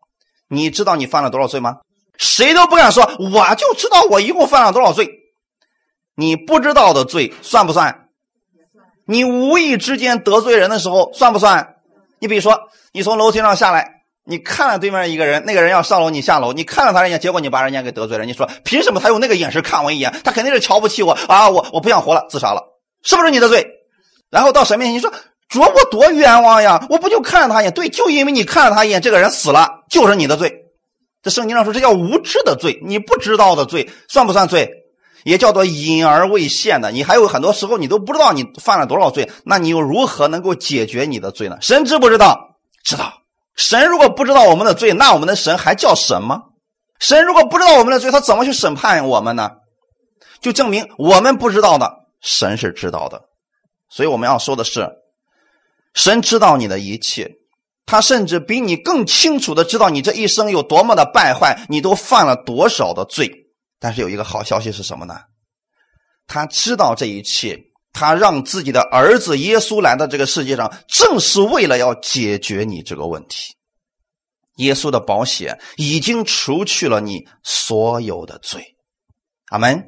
[0.48, 1.80] 你知道你犯了多少罪吗？
[2.20, 5.10] 谁都不敢说，我就知道我一共犯了多少罪。
[6.16, 8.10] 你不知道的罪算不算？
[9.08, 11.76] 你无意之间得罪人的时候算不算？
[12.20, 12.60] 你比如说，
[12.92, 18.26] 你从楼梯上下来，你看了对面一个人，那个人要上楼，你下楼，你看了他人家，结果你把人家给得罪了。
[18.26, 20.14] 你说凭什么他用那个眼神看我一眼？
[20.24, 21.50] 他肯定是瞧不起我啊！
[21.50, 22.62] 我我不想活了，自杀了，
[23.02, 23.66] 是不是你的罪？
[24.30, 25.12] 然后到神面前你说，
[25.48, 26.86] 主我多冤枉呀！
[26.90, 27.74] 我不就看了他一眼？
[27.74, 30.66] 对，就因为你看了他一眼，这个人死了，就是你的罪。
[31.22, 34.70] 这圣经上说，这叫无知的罪，你不知道的罪算不算罪？
[35.26, 36.92] 也叫做隐而未现的。
[36.92, 41.58] 你还有很多时候你都不知道你犯了多少罪，那你又如何能够解决你的罪呢？
[41.62, 42.58] 神知不知道？
[42.86, 43.14] 知道。
[43.56, 46.44] 神如果不知道我们的罪，那我们的神还叫神吗？
[47.00, 49.52] 神如果不知道我们的罪，他怎么去审判我们呢？
[50.40, 53.22] 就证明我们不知道的，神是知道的。
[53.90, 54.90] 所以我们要说的是，
[55.94, 57.39] 神知道你的一切。
[57.90, 63.32] 他甚至比你更清楚的知道你这一生有多么的败坏，你都犯了多少的罪。
[63.80, 65.16] 但是有一个好消息是什么呢？
[66.28, 67.58] 他知道这一切，
[67.92, 73.56] 他让自己的儿子耶稣来到这个世界上，正是为了要解决你这个问题。
[74.58, 78.76] 耶稣的保险已经除去了你所有的罪，
[79.48, 79.84] 阿门。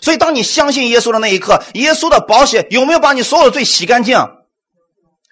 [0.00, 4.16] 所以，当你相信耶稣的那一刻，耶稣的保险有没有把你所有的罪洗干净？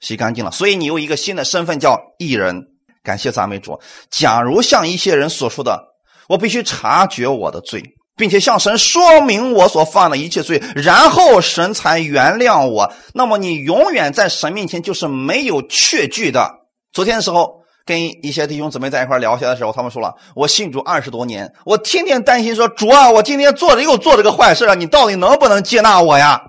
[0.02, 2.66] 洗干净了，所以你有一个新的身份叫艺人。
[3.04, 3.80] 感谢赞美主。
[4.10, 5.82] 假如像一些人所说的，
[6.28, 7.82] 我必须察觉我的罪，
[8.16, 16.48] 并且向神说明我所犯的一切罪，然后神才原谅我，那么你永远在神面前就是没有确据的。
[16.92, 26.40] 昨天的时候跟一些弟兄姊妹在一块聊天的时候，他们说了，我信主二十多年，我天天担心说主啊，我今天做着又做这个坏事了，你到底能不能接纳我呀？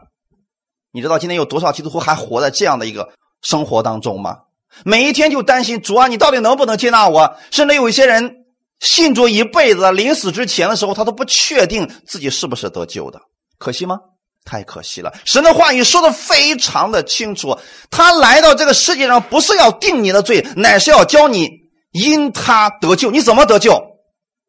[0.91, 3.09] 你知道今天有多少基督徒还活在这样的一个？
[3.43, 4.38] 生活当中吗？
[4.84, 7.36] 每一天就担心主啊，你到底能不能接纳我？
[7.51, 8.38] 甚至有一些人
[8.79, 13.19] 信主一辈子，临死之前的时候，他都不确定自己是不是得救的。
[13.60, 13.99] 可惜吗？
[14.45, 15.13] 太可惜了。
[15.25, 17.58] 神的话语说的非常的清楚，
[17.91, 21.49] 他来到这个世界上不是要定你的罪，乃是要教你
[21.91, 23.12] 因他得救。
[23.12, 23.79] 你怎么得救？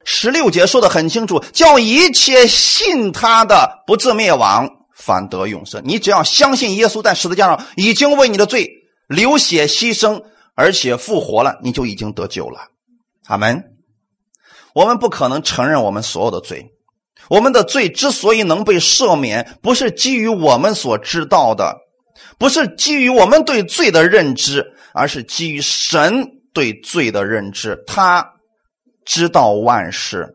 [0.04, 4.68] 十六节说的很清楚，叫一切信他的不至灭亡。
[4.96, 5.83] 反得永生。
[5.85, 8.68] 你只要相信耶稣在十字架上已经为你的罪
[9.08, 10.22] 流血牺牲，
[10.54, 12.60] 而且复活了，你就已经得救了。
[13.26, 13.62] 阿门。
[14.74, 16.72] 我们不可能承认我们所有的罪。
[17.28, 21.76] 我们的罪之所以能被赦免，不是基于我们所知道的，
[22.38, 27.82] 不是基于我们对罪的认知，而是基于神对罪的认知。
[27.86, 28.28] 他
[29.06, 30.34] 知道万事，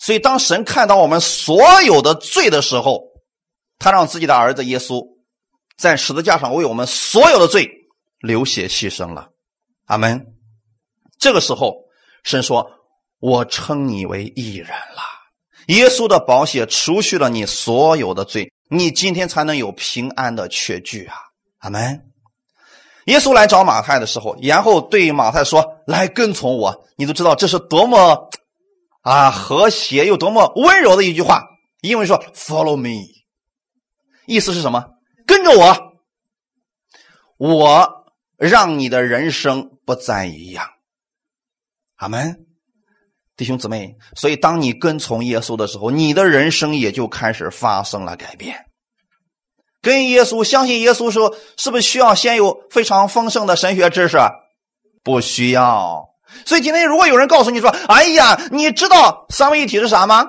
[0.00, 3.02] 所以当神看到我们所有的罪的时候，
[3.78, 5.04] 他让自己的儿子耶稣
[5.80, 7.88] 在十字架上为我们所有的罪
[8.18, 9.30] 流血牺牲了。
[9.86, 10.26] 阿门。
[11.18, 11.74] 这个时候，
[12.22, 12.70] 神说
[13.18, 15.02] ：“我称你为义人了。”
[15.68, 21.16] 耶稣的宝血除去了你所有的罪，你今天才能有平安的确据啊！
[21.60, 22.06] 阿门。
[23.06, 28.28] 耶稣来找马太的时候，然后对马太说：“来跟从我。”你都知道这是多么
[29.00, 31.42] 啊和谐又多么温柔的一句话。
[31.80, 33.06] 英文说 “Follow me”，
[34.26, 34.84] 意思是什么？
[35.30, 35.94] 跟着我，
[37.36, 38.04] 我
[38.36, 40.68] 让你的人生不再一样。
[41.98, 42.46] 阿门。
[43.36, 48.66] 弟兄姊妹，所以当你跟从耶稣的时候，你的人生也就开始发生了改变。
[49.80, 54.18] 跟耶稣、相信耶稣时候，是不是需要先有非常丰盛的神学知识？
[55.04, 56.08] 不需要。
[56.44, 60.26] 所以今天如果有人告诉你说：“哎呀，你知道三位一体是啥吗？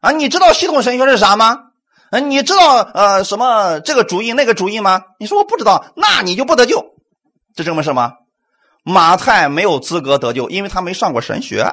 [0.00, 1.65] 啊，你知道系统神学是啥吗？
[2.28, 6.94] 你知道呃什么这个主义那个主义吗？”你说我不知道，那你就不得救。
[7.54, 8.12] 这证明什么？
[8.84, 11.66] 马太没有资格得救，因为他没上过神学。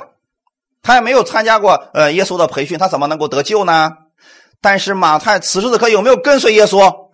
[0.81, 3.91] 他也没有参加过呃耶稣的培训，他怎么能够得救呢？
[4.59, 7.09] 但是马太此时此刻有没有跟随耶稣？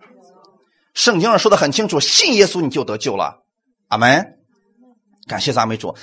[0.94, 3.42] 圣经上说的很清楚，信耶稣你就得救了。
[3.88, 4.38] 阿门。
[5.28, 5.94] 感谢赞美主。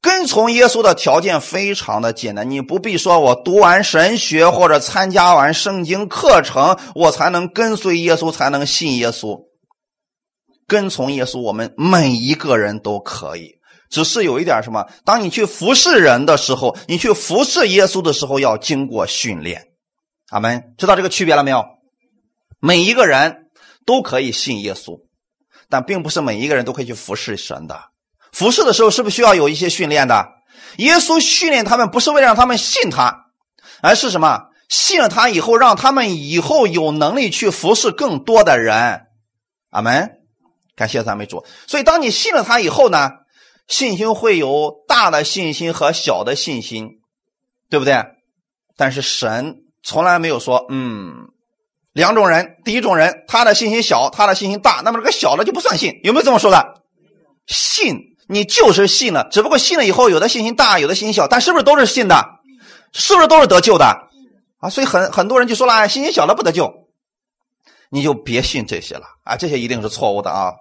[0.00, 9.46] 跟从耶稣的条件非常的简单，你不必说我读完神学或者参加完圣经课程，我才能跟随耶稣，才能信耶稣。
[10.68, 13.56] 跟从耶稣，我们每一个人都可以。
[13.88, 14.84] 只是有一点什么？
[15.04, 19.68] 当你去服侍人的时候，你去服侍耶稣的时候，要经过训练。
[20.30, 21.64] 阿门，知道这个区别了没有？
[22.58, 23.46] 每一个人
[23.84, 24.98] 都可以信耶稣，
[25.68, 27.80] 但并不是每一个人都可以去服侍神的。
[28.36, 30.28] 服侍的时候是不是需要有一些训练的？
[30.76, 33.28] 耶稣训练他们不是为了让他们信他，
[33.80, 34.48] 而是什么？
[34.68, 39.06] 信了他以后，让他们以后有能力去服侍更多的人。
[39.70, 40.18] 阿门，
[40.74, 41.46] 感谢赞美主。
[41.66, 43.10] 所以，当你信了他以后呢？
[43.68, 47.00] 信心会有大的信心和小的信心，
[47.70, 48.04] 对不对？
[48.76, 51.30] 但是神从来没有说，嗯，
[51.92, 56.82] 两种人，第一种人他的信心小，他的信心大，那么这个小的就不算信，有没有这么说的？
[57.46, 62.24] 信你就是信了，只不过信了以后，有的信心大，有的信心小，但是不是都是信的？
[62.92, 63.84] 是不是都是得救的？
[64.58, 66.88] 啊，所以很很多人就说了，信心小了不得救，
[67.90, 70.52] 你就别信这些了啊，这些一定是错误的啊。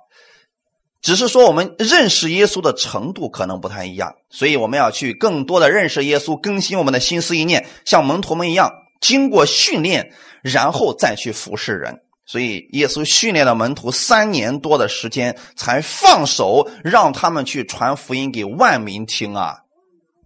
[1.02, 12.02] 只是说我们认识耶稣的程度可能不太一样，所以我们要去更多的认识耶稣，更新我们的心思意念，像门徒们一样，经过训练，然后再去服侍人。
[12.26, 19.60] 所以耶稣训练了门徒三年多的时间，才放手让他们去传福音给万民听啊。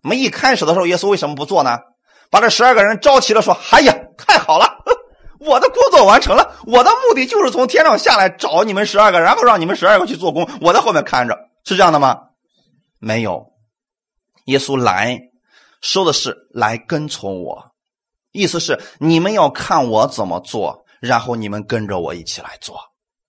[0.03, 1.77] 我们一开始的时候，耶稣为什么不做呢？
[2.29, 4.77] 把这十二个人召齐了，说：“哎呀，太好了。”
[5.39, 12.17] 我的工作完成了，我的目的就是从天上下来找你们十二个，然后让你们十二个去做工，我在后面看着，是这样的吗？
[12.99, 13.53] 没有，
[14.45, 15.17] 耶稣来
[15.81, 17.71] 说的是来跟从我，
[18.31, 22.79] 意思是你们要看我怎么做，然后你们跟着我一起来做。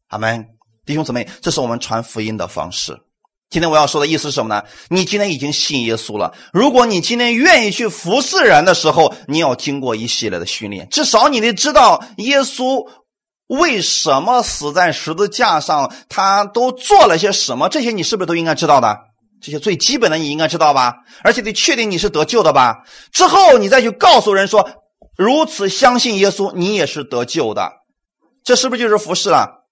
[0.08, 0.46] 阿门，
[0.84, 2.98] 弟兄姊妹，这是我们传福音的方式。
[3.48, 4.62] 今天我要说的意思是什么呢？
[4.88, 6.32] 你今天已经信耶稣了。
[6.52, 10.88] 如果你今天愿意去服侍人的时候，你要经过一系列的训练。
[10.88, 12.88] 至少你得知道耶稣
[13.48, 17.68] 为什么死在十字架上，他都做了些什么。
[17.68, 18.96] 这些你是不是都应该知道的？
[19.42, 20.94] 这些最基本的你应该知道吧？
[21.24, 22.84] 而且得确定你是得救的吧？
[23.10, 24.70] 之后你再去告诉人说，
[25.20, 27.70] 如此相信耶稣，你也是得救的。
[28.42, 29.66] 这是不是就是服侍了？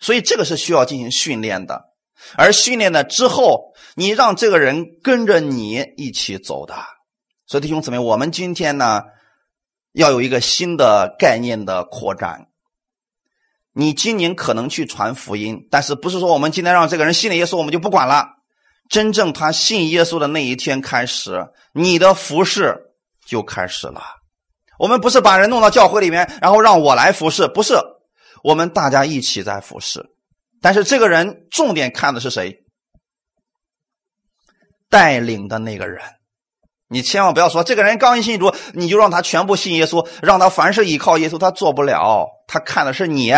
[0.00, 1.90] 所以这个是需要进行训练的。
[2.38, 6.74] 而训练了之后，你让这个人跟着你一起走的。
[7.46, 9.02] 所以弟兄姊妹，我们今天呢，
[9.92, 12.46] 要有一个新的概念的扩展。
[13.74, 18.26] 你今年可能去传福音，但是不是说我们今天让这个人信了耶稣，我们就不管了？
[18.88, 22.74] 真正他信耶稣的那一天开始，你的服侍
[23.26, 24.02] 就开始了。
[24.78, 27.74] 我们不是把人弄到教会里面，然后让我来服侍，不是，
[28.42, 30.04] 我们大家一起在服侍。
[30.60, 32.56] 但是这个人重点看的是谁？
[34.88, 36.00] 带领的那个人，
[36.88, 42.28] 你千万不要说这个人刚一信主，你就让他全部信耶稣，让他凡事依靠耶稣，他做不了。
[42.46, 43.32] 他看的是你。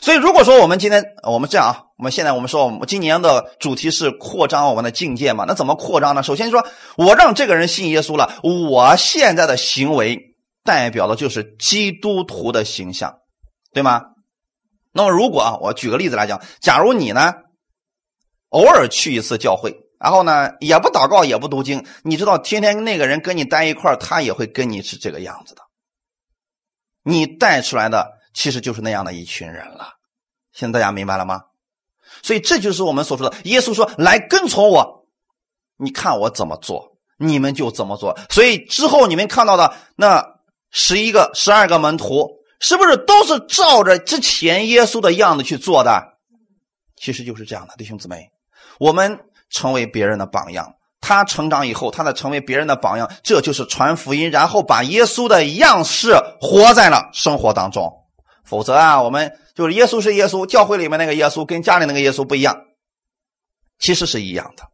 [0.00, 5.44] 所以如果说我们今天我们这样啊，我们现在我们说我们今年的主题是扩张我们的境界嘛？
[5.48, 6.22] 那怎么扩张呢？
[6.22, 6.64] 首先说，
[6.96, 10.31] 我让这个人信耶稣了，我现在的行为
[10.64, 13.18] 代表的就是基督徒的形象，
[13.72, 14.02] 对吗？
[14.92, 17.32] 那么，如果啊，我举个例子来讲，假如你呢，
[18.50, 25.62] 偶尔去一次教会，然后呢也不祷告也不读经，你知道天天那个人跟你待一块他也会跟你是这个样子的。
[27.02, 29.94] 你带出来的其实就是那样的一群人了。
[30.52, 31.42] 现在大家明白了吗？
[32.22, 35.06] 所以这就是我们所说的，耶稣说：“来跟从我，
[35.78, 40.31] 你看我怎么做，你们就怎么做。”所以之后你们看到的那
[40.72, 46.02] 十一个、十二个门徒，是不是都是照着之前耶稣的样子去做的？
[46.96, 48.28] 其实就是这样的，弟兄姊妹，
[48.80, 49.18] 我们
[49.50, 57.92] 成为别人的榜样，他成长以后，他在成为别人的榜样，这就是传福音，然后把耶稣的样式活在了生活当中。
[58.44, 62.56] 否则啊，我们就是耶稣是耶稣，教会里面那个耶稣跟家里那个耶稣不一样，
[63.78, 64.64] 其实是一样的。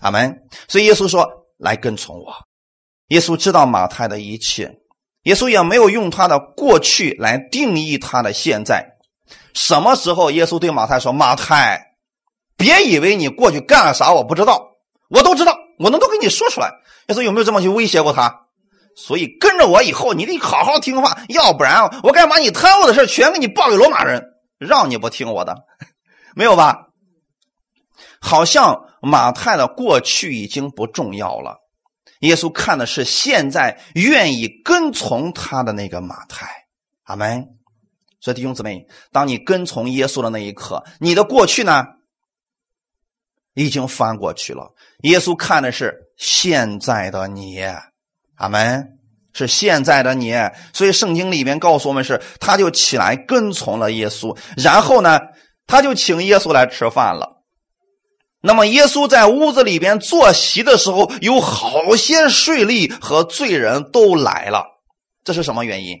[0.00, 0.36] 阿门。
[0.68, 1.28] 所以耶稣说
[1.58, 2.34] ：“来跟从我。”
[3.08, 4.72] 耶稣知道马太的一切，
[5.24, 8.96] 耶稣也没有用他的过去来定义他的现在。
[9.52, 11.94] 什么时候耶稣对马太说：“马太，
[12.56, 14.76] 别以为你过去干了啥我不知道，
[15.10, 16.70] 我都知道，我能都给你说出来。”
[17.08, 18.42] 耶稣有没有这么去威胁过他？
[18.96, 24.22] 所以跟着我以后，你得好好听话，要不然我该把你贪污的事全给你报给罗马人，
[24.58, 25.64] 让你不听我的，
[26.36, 26.88] 没有吧？
[28.20, 31.58] 好像马太的过去已经不重要了，
[32.20, 36.46] 耶稣看的是现在愿意跟从他的那个马太。
[37.04, 37.46] 阿门。
[38.20, 41.84] 所以弟兄姊妹，当你跟从耶稣的那一刻，你的过去呢，
[43.52, 44.74] 已经翻过去了。
[45.02, 47.60] 耶稣看的是现在的你。
[48.36, 48.98] 阿门，
[49.32, 50.34] 是现在的你，
[50.72, 55.20] 所以圣经里面告诉我们是，他就起来跟从了耶稣，然后呢，
[55.66, 57.33] 他就请耶稣来吃饭了。
[58.46, 64.66] 那么耶稣在屋子里边坐席的时候，有好些税吏和罪人都来了，
[65.24, 65.98] 这是什么原因？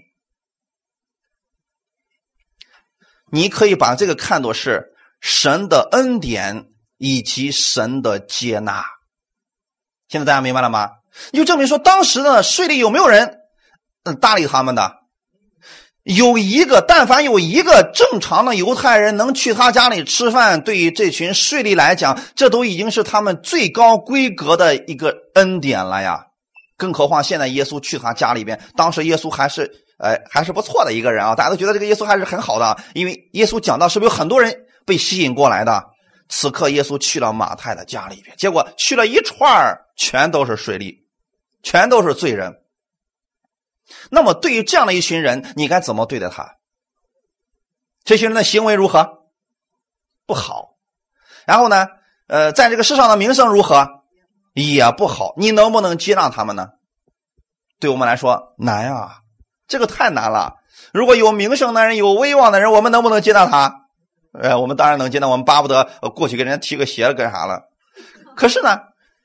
[3.30, 6.66] 你可以把这个看作是神的恩典
[6.98, 8.84] 以及神的接纳。
[10.08, 10.90] 现在大家明白了吗？
[11.32, 13.38] 就证明说，当时的税吏有没有人
[14.02, 15.03] 嗯搭理他们的？
[16.04, 26.26] 有一个，但凡有一个正常的犹太人能去他家里吃饭，对于这群税吏来讲，这都已经是他们最高规格的一个恩典了呀。
[26.76, 35.82] 更何况现在耶稣去他家里边，当时耶稣还是哎还是不错的一个人啊，大家都觉得这个耶稣还是很好的，因为耶稣讲到是不是有很多人被吸引过来的？
[36.28, 40.94] 此刻耶稣去了马太的家里边，结果去了一串全都是税吏。
[41.62, 42.54] 全都是罪人。
[44.10, 46.56] 那么，对于这样的一群人，你该怎么对待他？
[48.02, 49.24] 这群人的行为如何？
[50.26, 50.76] 不好。
[51.46, 51.86] 然后呢？
[52.26, 53.86] 呃，在这个世上的名声如何？
[54.54, 55.34] 也不好。
[55.36, 56.68] 你能不能接纳他们呢？
[57.78, 59.20] 对我们来说难啊，
[59.68, 60.54] 这个太难了。
[60.92, 63.86] 如果有名声的人、有威望的人，我们能不能接纳他？
[64.32, 65.28] 呃，我们当然能接纳。
[65.28, 67.68] 我们巴不得过去给人家提个鞋干啥了。
[68.34, 68.80] 可是呢，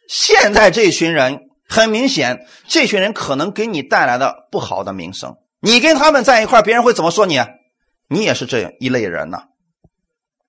[0.10, 1.49] 现在这群人。
[1.70, 5.38] 很明显，这群人可能给你带来的不好的名声。
[5.62, 7.40] 你跟他们在一块别人会怎么说你？
[8.10, 9.44] 你也是这一类人呢，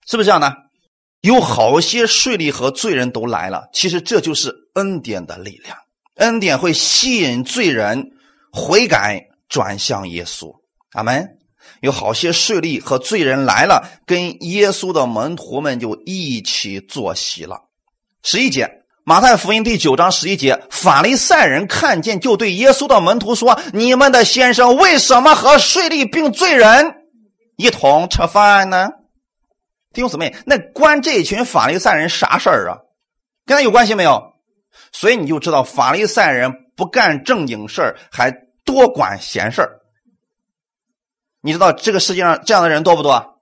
[0.06, 0.56] 是不是这样的？
[1.20, 3.68] 有好些税吏和罪人都来了。
[3.74, 5.76] 其实这就是恩典的力量，
[6.14, 8.12] 恩典会吸引罪人
[8.50, 10.50] 悔改转向耶稣。
[10.92, 11.36] 阿门。
[11.82, 17.60] 有好些税吏和罪人来了，跟耶稣的门徒们就一起坐席了。
[18.22, 18.79] 十一节。
[19.10, 26.94] 马太福音第九章十一节，法利赛人看见，就对耶稣的门徒说：“你们的先生为什么和税吏并罪人
[27.56, 28.88] 一同吃饭呢？”
[29.92, 32.78] 弟兄姊妹，那关这群法利赛人啥事儿啊？
[33.44, 34.22] 跟他有关系没有？
[34.92, 38.30] 所以你就知道，法利赛人不干正经事儿，还
[38.64, 39.80] 多管闲事儿。
[41.42, 43.40] 你知道这个世界上这样的人多不多？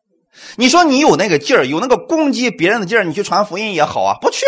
[0.57, 4.47] 你说你有那个劲儿，有那个攻击别人的劲儿，你去传福音也好啊，不去。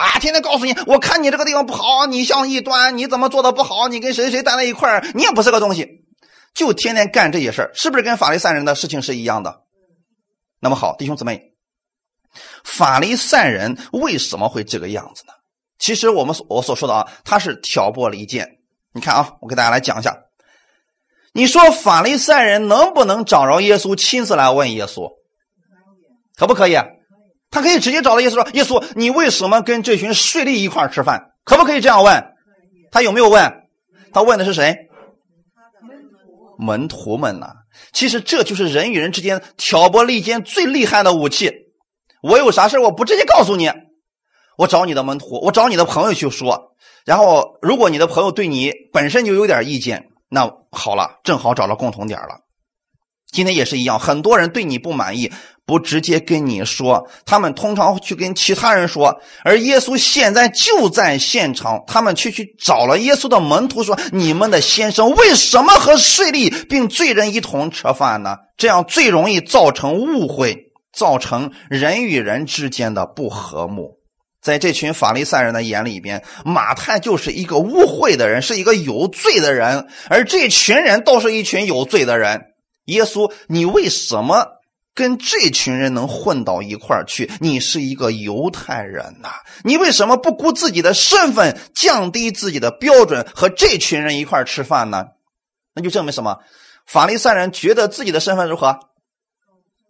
[0.00, 0.18] 啊！
[0.18, 3.88] 天天告诉你，我看你这个地方不好，你像异端，你怎么做的不好？
[3.88, 6.04] 你跟谁谁待在一块，你也不是个东西，
[6.54, 9.62] 就天天干这些事，是不是跟法利赛人的事情是一样的？
[10.60, 11.52] 那么好，弟兄姊妹，
[12.64, 15.32] 法利赛人为什么会这个样子呢？
[15.78, 18.58] 其实我们所我所说的啊，他是挑拨离间。
[18.92, 20.16] 你看啊，我给大家来讲一下。
[21.32, 25.08] 你说法利赛人能不能找着耶稣，亲自来问耶稣？
[26.36, 26.74] 可不可以？
[27.50, 31.32] 他可以直接找到耶稣说：“耶稣，你为什么跟这群税吏一块吃饭？
[31.44, 32.24] 可不可以这样问？
[32.92, 33.52] 他有没有问？
[34.12, 34.76] 他问的是谁？
[36.58, 37.48] 门徒们呢？
[37.92, 41.52] 其实这就是人与人之间挑拨离间最厉害的武器。
[42.22, 43.70] 我有啥事我不直接告诉你，
[44.58, 46.74] 我找你的门徒，我找你的朋友去说。
[47.04, 52.40] 然后，如果你的朋友对你本身就有点意见，那好了，正好找到共同点了。
[53.32, 55.30] 今天也是一样，很多人对你不满意，
[55.64, 59.20] 不直接跟你说，他们通常去跟其他人说。
[59.44, 68.36] 而耶稣现在就在现场，他们却去找了耶稣的门徒，说：“你们的先生为什么和税吏并罪人一同吃饭呢？
[68.56, 70.56] 这样最容易造成误会，
[70.92, 73.98] 造成人与人之间的不和睦。”
[74.42, 82.40] 在这群法利赛人的眼里边，马太就是一个污秽的人，是一个有罪的人，而这群人都是一群有罪的人。
[82.90, 84.46] 耶稣，你为什么
[84.94, 87.30] 跟这群人能混到一块儿去？
[87.40, 89.30] 你是一个犹太人呐，
[89.64, 95.06] 你为什么不顾自己的身份，降低自己的标准，和这群人一块吃饭呢？
[95.74, 96.36] 那就证明什么？
[96.86, 98.78] 法利赛人觉得自己的身份如何？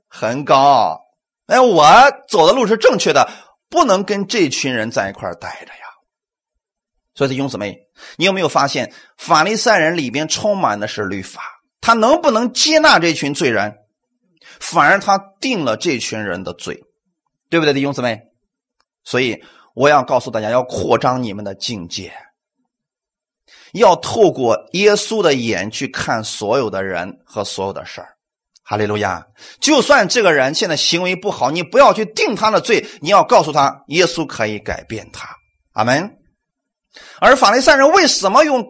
[0.06, 1.00] 很高。
[1.46, 1.88] 哎，我
[2.28, 3.28] 走的路是正确的，
[3.68, 5.86] 不能跟这群人在一块待着呀。
[7.14, 7.76] 所以，弟兄姊妹，
[8.16, 11.42] 你有没有发现，法利赛人里边充满的是律法？
[11.80, 13.76] 他能不能接纳这群罪人？
[14.58, 16.82] 反而他定了这群人的罪，
[17.48, 18.20] 对不对，弟兄姊妹？
[19.04, 19.42] 所以
[19.74, 22.12] 我要告诉大家，要扩张你们的境界，
[23.72, 28.16] 要透过耶稣的眼去看所有的人和所有的事儿。
[28.62, 29.26] 哈利路亚！
[29.60, 35.28] 就算这个人现在行为不好，你不要去定他的罪，你要告诉他，耶稣可以改变他。
[35.72, 36.18] 阿门。
[37.20, 38.62] 而法利赛人为什么用？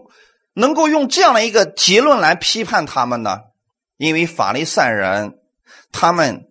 [0.55, 3.39] 能够用这样的一个结论来批判他们呢？
[3.97, 5.39] 因为法利赛人
[5.93, 6.49] 他们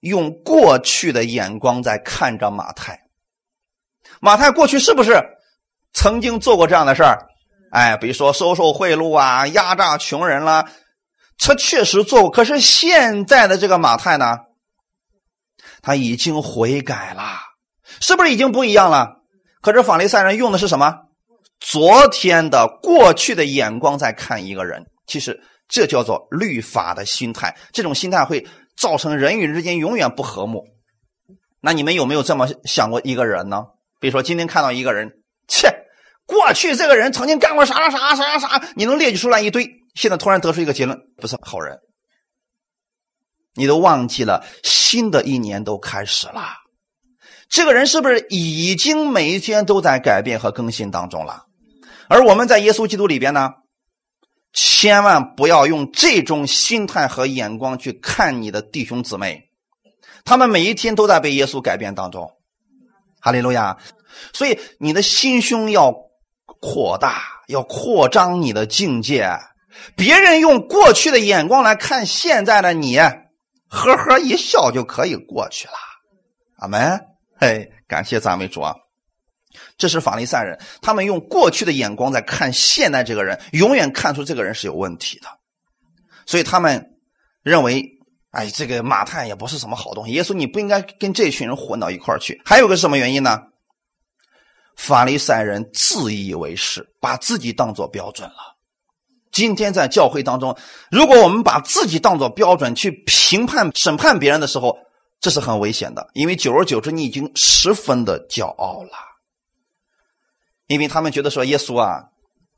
[0.00, 3.02] 用过去的眼光在看着马太。
[4.20, 5.22] 马太过去是不是
[5.92, 7.28] 曾经做过这样的事儿？
[7.70, 10.70] 哎，比如说收受贿赂啊，压榨穷人啦，
[11.38, 12.30] 他确实做过。
[12.30, 14.38] 可是现在的这个马太呢，
[15.82, 17.38] 他已经悔改了，
[18.00, 19.16] 是不是已经不一样了？
[19.60, 21.05] 可是法利赛人用的是什么？
[21.60, 27.56] 昨天的过去的眼光在看一个人，其实这叫做律法的心态。
[27.72, 28.46] 这种心态会
[28.76, 30.64] 造成人与人之间永远不和睦。
[31.60, 33.64] 那你们有没有这么想过一个人呢？
[33.98, 35.10] 比如说今天看到一个人，
[35.48, 35.74] 切，
[36.26, 39.68] 过去这个人曾经干过啥啥啥啥啥，你能列举出来一堆。
[39.94, 41.78] 现在突然得出一个结论，不是好人，
[43.54, 46.52] 你都忘记了新的一年都开始了。
[47.48, 51.45] 这个人是不是已经每一天都在改变和更新当中了？
[52.08, 53.50] 而我们在耶稣基督里边呢，
[54.52, 59.50] 千万不要用这种心态和眼光去看你的弟兄姊妹，
[60.24, 62.30] 他们每一天都在被耶稣改变当中。
[63.20, 63.76] 哈利路亚！
[64.32, 65.92] 所以你的心胸要
[66.60, 69.28] 扩大，要扩张你的境界。
[69.96, 75.74] 别人用过去的眼光来看现在的你，呵呵一笑就可以过去了。
[76.58, 77.00] 阿门！
[77.38, 78.74] 嘿，感谢赞美主啊！
[79.78, 85.28] 这是法利赛人，他们用过去的眼光在看现在这个人，永远看出这个人是有问题的，
[86.24, 86.98] 所以他们
[87.42, 87.86] 认为，
[88.30, 90.12] 哎，这个马太也不是什么好东西。
[90.12, 92.40] 耶稣，你不应该跟这群人混到一块儿去。
[92.44, 93.38] 还有个什么原因呢？
[94.76, 98.56] 法利赛人自以为是，把自己当做标准了。
[99.32, 100.56] 今天在教会当中，
[100.90, 104.78] 如果我们把自己当做标准去评判、审判别人的时候，
[105.20, 109.15] 这是很危险的，因为久而久之，你已经十分的骄傲了。
[110.66, 112.04] 因为他们觉得说耶稣啊，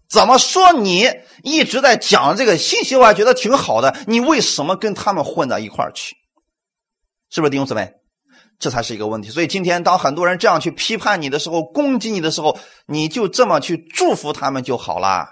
[0.09, 1.06] 怎么说你
[1.42, 6.16] 一直在讲这个信息，我还觉得挺好的，你为什么跟他们混到一块儿去？
[7.30, 7.92] 是不是弟兄姊妹？
[8.59, 9.28] 这才是一个问题。
[9.28, 15.28] 所以今天当很多人这样去批判你的时候，攻击你的时候，你就这么去祝福他们就好了，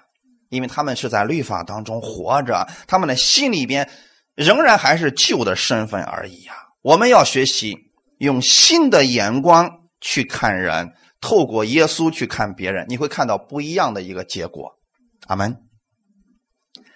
[0.51, 3.89] 因为他们是在律法当中活着，他们的心里边
[4.35, 6.53] 仍然还是旧的身份而已呀。
[6.83, 7.75] 我们要学习
[8.19, 9.71] 用新的眼光
[10.03, 10.93] 去看人。
[11.21, 14.73] 透过耶稣去看别人，你会看到不一样的一个结果。
[15.27, 15.57] 阿门。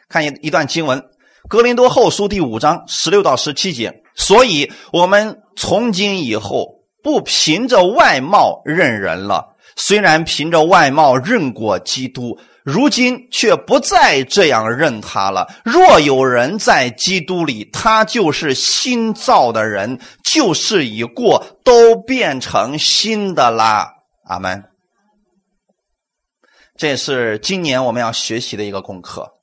[0.08, 0.98] 看一一段经文，
[1.48, 4.02] 《格林多后书》第五章十六到十七节。
[4.16, 6.66] 所以，我们从今以后
[7.02, 9.56] 不凭着外貌认人了。
[9.76, 15.46] 虽然凭着外貌认过基督，如今却不再这样认他了。
[15.64, 23.88] 若有人在基督里，他就是新造的人，旧事已过，都变成新的啦。
[24.30, 24.64] 阿门。
[26.76, 29.34] 这也是今年我们要学习的一个功课。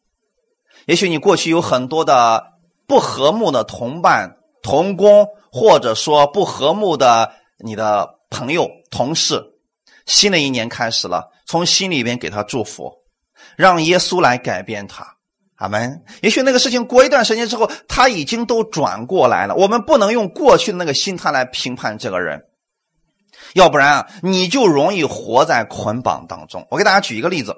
[0.85, 2.53] 也许你过去有很多的
[2.87, 9.43] 不和睦的同伴、同工，或者说不和睦的你的朋友、同事。
[10.05, 12.93] 新的一年开始了，从心里边给他祝福，
[13.57, 15.05] 让耶稣来改变他。
[15.57, 16.01] 阿门。
[16.21, 19.55] 也许那个事情过一段时间之后，他已经都转过来了。
[19.55, 22.45] 我们不能用过去的那个心态来评判这个人。
[23.57, 26.65] 要不然啊，你就容易活在捆绑当中。
[26.69, 27.55] 我给大家举一个例子，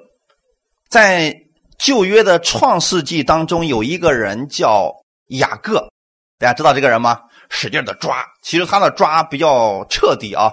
[0.88, 1.36] 在
[1.78, 4.90] 旧约的创世纪当中，有一个人叫
[5.26, 5.90] 雅各，
[6.38, 7.20] 大家知道这个人吗？
[7.50, 10.50] 使劲的抓，其实他的抓比较彻底啊，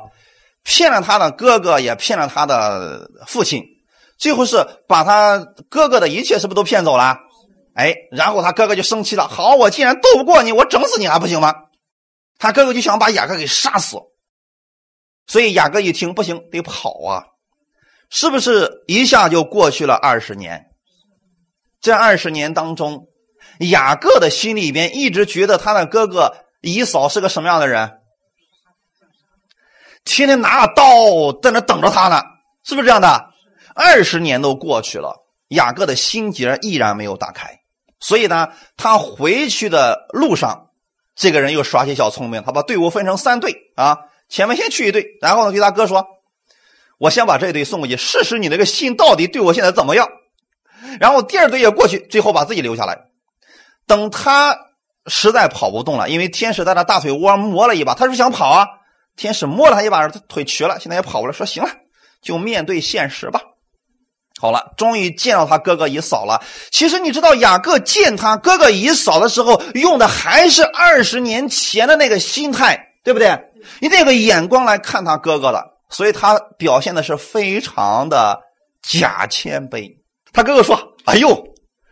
[0.65, 3.63] 骗了他的哥哥，也骗了他的父亲，
[4.17, 5.39] 最后是把他
[5.69, 7.17] 哥哥的一切是不是都骗走了？
[7.73, 9.29] 哎，然后他哥哥就生气了。
[9.29, 11.55] 好，我既然斗不过你，我整死你还不行吗？
[12.37, 13.97] 他哥哥就想把雅各给杀死，
[15.27, 17.25] 所以雅各一听不行，得跑啊，
[18.09, 20.65] 是不是一下就过去了二十年？
[21.79, 23.07] 这二十年当中，
[23.59, 27.99] 雅各的心里边一直觉得他的哥哥以扫是个什么样的人？
[30.05, 32.21] 天天拿着刀在那等着他呢，
[32.63, 33.31] 是不是这样的？
[33.75, 37.59] 二十年都过去了，雅各的心结依然没有打开。
[37.99, 38.47] 所以呢，
[38.77, 40.69] 他回去的路上，
[41.15, 43.97] 这个人又耍起小聪明，他把队伍分成三队啊，
[44.29, 46.05] 前面先去一队，然后呢，对他哥说
[46.99, 50.07] ：“我先把这一队送过去，试试你那个心到底对我现在怎么样。”
[50.99, 52.97] 然后第二队也过去，最后把自己留下来。
[53.85, 54.57] 等他
[55.05, 58.67] 实在跑不动了，因为天使在他大腿窝摸了一把，他是想跑啊，
[59.15, 61.69] 天使摸了他一把，他腿瘸了，现在也跑不了，说：“行了，
[62.21, 63.41] 就面对现实吧。”
[64.39, 66.43] 好了，终于见到他哥哥以扫了。
[66.69, 73.35] 其实你知道，雅各见他哥哥以扫的时候，用的还是二十年前的那个心态，对不对？
[73.79, 78.39] 你那个眼光来看他哥哥了，所以他表现的是非常的
[78.81, 79.89] 假谦卑。
[80.33, 81.35] 他哥哥说：“哎呦，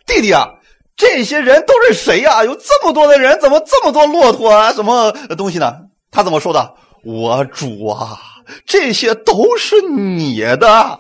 [0.06, 0.48] 弟弟啊，
[0.96, 2.44] 这些人都是谁呀？
[2.44, 4.72] 有这么多的人，怎么这么多骆驼啊？
[4.74, 5.76] 什么东西呢？”
[6.12, 6.76] 他怎么说的？
[7.04, 8.20] 我主啊，
[8.66, 11.00] 这些都是你的。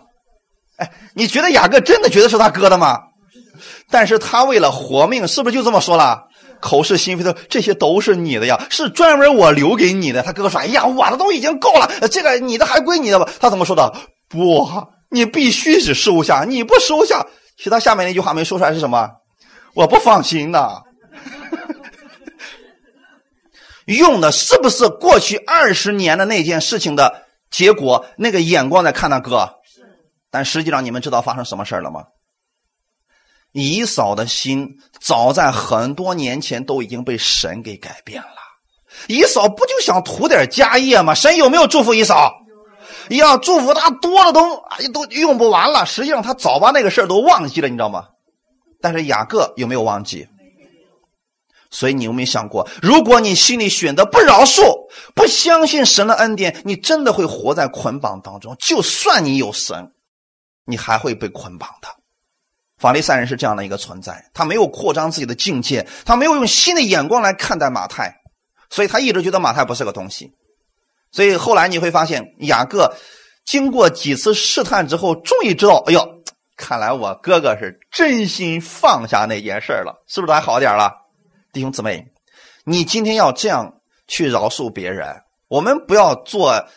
[0.77, 2.99] 哎，你觉得雅各真的觉得是他哥的吗？
[3.89, 6.24] 但是他为了活命，是不是就这么说了？
[6.61, 10.21] 口是心非的，这些都是你的呀，是专门我留给你的。
[10.23, 13.93] 他哥哥说：“哎呀，我的都已经够了，这个你的还归你的吧？”他怎么说的？
[14.27, 14.67] 不，
[15.09, 17.25] 你必须是收下，你不收下，
[17.57, 19.09] 其他下面那句话没说出来是什么？
[19.73, 20.81] 我不放心呐。
[23.85, 28.05] 用的是不是过去二十年的那件事情的结果？
[28.17, 29.49] 那个眼光在看他哥。
[30.31, 32.03] 但实际上，你们知道发生什么事了吗？
[33.55, 34.67] 以扫的心
[34.99, 38.27] 早在很多年前都已经被神给改变了。
[39.07, 41.15] 以扫不就想图点家业吗？
[41.15, 42.33] 神有没有祝福以扫？
[43.11, 45.85] 呀，祝福他多了都哎都用不完了。
[45.85, 48.09] 实际上，他早把那个事都忘记了，你知道吗？
[48.81, 50.27] 但是雅各有没有忘记？
[51.71, 54.63] 所以你有没有想过，如果你心里选择不饶恕、
[55.15, 58.53] 不相信神的恩典，你真的会活在捆绑当中。
[58.59, 59.93] 就算你有神。
[60.67, 61.87] 你还会被捆绑的。
[62.85, 68.15] 法利赛人是这样的一个存在，他没有扩张自己的境界，他没有用新的眼光来看待马太，
[68.69, 70.31] 所以他一直觉得马太不是个东西。
[71.11, 72.95] 所以后来你会发现，雅各
[73.43, 76.07] 经过几次试探之后，终于知道，哎呦，
[76.55, 80.93] 看来我哥哥是真心放下那件事了，是不是还好点了？
[81.51, 82.05] 弟兄姊妹，
[82.65, 86.67] 你今天要这样去饶恕别人，我们不要做。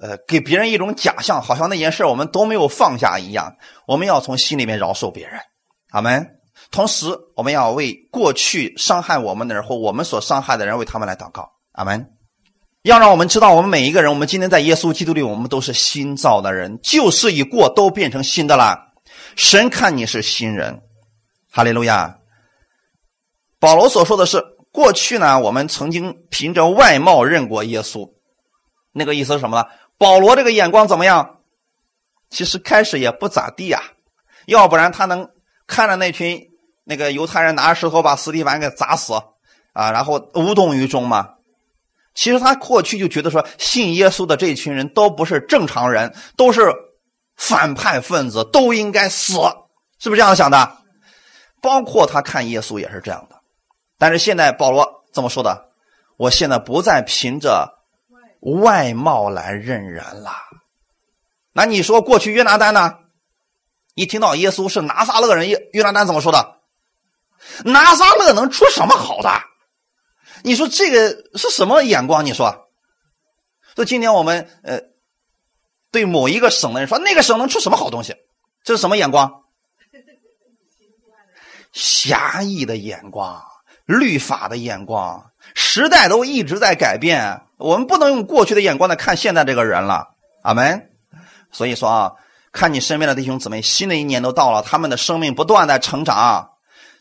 [0.00, 3.56] 呃，给别人一种假象，好像那件事我们都没有放下一样。
[3.84, 5.40] 我们要从心里面饶恕别人，
[5.90, 6.26] 阿门。
[6.70, 12.14] 同时，我们要为过去伤害我们的人或我们所伤害的人为他们来祷告，阿门。
[12.82, 18.92] 要让我们知道，我们每一个人，我们今天在耶稣基督里，我们都是新造的人，旧事已过，都变成新的了。
[19.34, 20.80] 神看你是新人，
[21.50, 22.18] 哈利路亚。
[23.58, 28.08] 保罗所说的是，过去呢，我们曾经凭着外貌认过耶稣，
[28.92, 29.66] 那个意思是什么呢？
[29.98, 31.40] 保罗这个眼光怎么样？
[32.30, 33.82] 其实开始也不咋地呀，
[34.46, 35.28] 要不然他能
[35.68, 36.48] 看着那群
[36.82, 39.12] 那个犹太人拿着石头把斯蒂凡给砸死
[39.72, 41.34] 啊，然后无动于衷吗？
[42.14, 46.74] 其实他过去就觉得说，信耶稣的这群人都不是正常人，都是
[47.36, 49.34] 反派分子，都应该死，
[50.00, 50.78] 是不是这样想的？
[51.62, 53.36] 包括他看耶稣也是这样的。
[53.98, 55.68] 但是现在保罗怎么说的？
[56.16, 57.76] 我现在不再凭着。
[58.40, 60.30] 外貌来认人了，
[61.52, 62.94] 那你说过去约拿丹呢？
[63.98, 66.60] 一听到耶稣是拿撒勒人，约约拿丹怎么说的？
[67.64, 69.28] 拿撒勒能出什么好的？
[70.44, 72.24] 你说这个是什么眼光？
[72.24, 72.68] 你说，
[73.74, 74.80] 就今天我们呃，
[75.90, 78.14] 对某一个省的人说，那个省能出什么好东西？
[78.62, 79.42] 这是什么眼光？
[81.72, 83.42] 狭义的眼光，
[83.84, 87.42] 律法的眼光，时代都一直在改变。
[87.56, 90.92] 我们不能用过去的眼光来看现在这个人了，阿门。
[91.50, 92.12] 所以说啊，
[92.58, 96.48] 看你身边的弟兄姊妹，新的一年都到了，他们的生命不断在成长。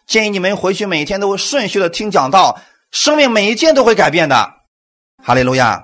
[0.06, 4.54] 建议你们回去每天都会顺序的听讲道，生命每一件都会改变的。
[5.24, 5.84] 哈利路亚！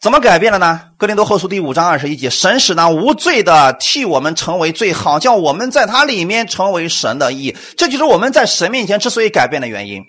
[0.00, 0.90] 怎么改变了呢？
[0.98, 7.56] 哥林多后书第五章二十一节：神使那无罪的替我们成为罪，好叫我们在他里面成为神的义。
[7.78, 10.02] 这就是我们在神面前之所以改变的原因。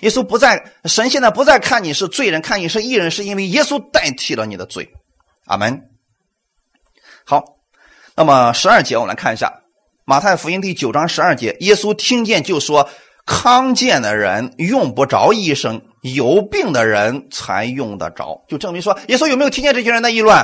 [0.00, 4.90] 耶稣不再，神现在不再看你是罪人，看你是义人，是因为耶稣代替了你的罪。
[5.46, 5.80] 阿门。
[7.24, 7.44] 好，
[8.18, 9.60] 那么十二节我们来看一下，
[10.04, 12.88] 马太福音第九章十二节，耶稣听见就说
[13.24, 20.36] ：“康健的人用不着医生，有病的人才用得着。”就证明说，耶稣有没有听见这些人的议论？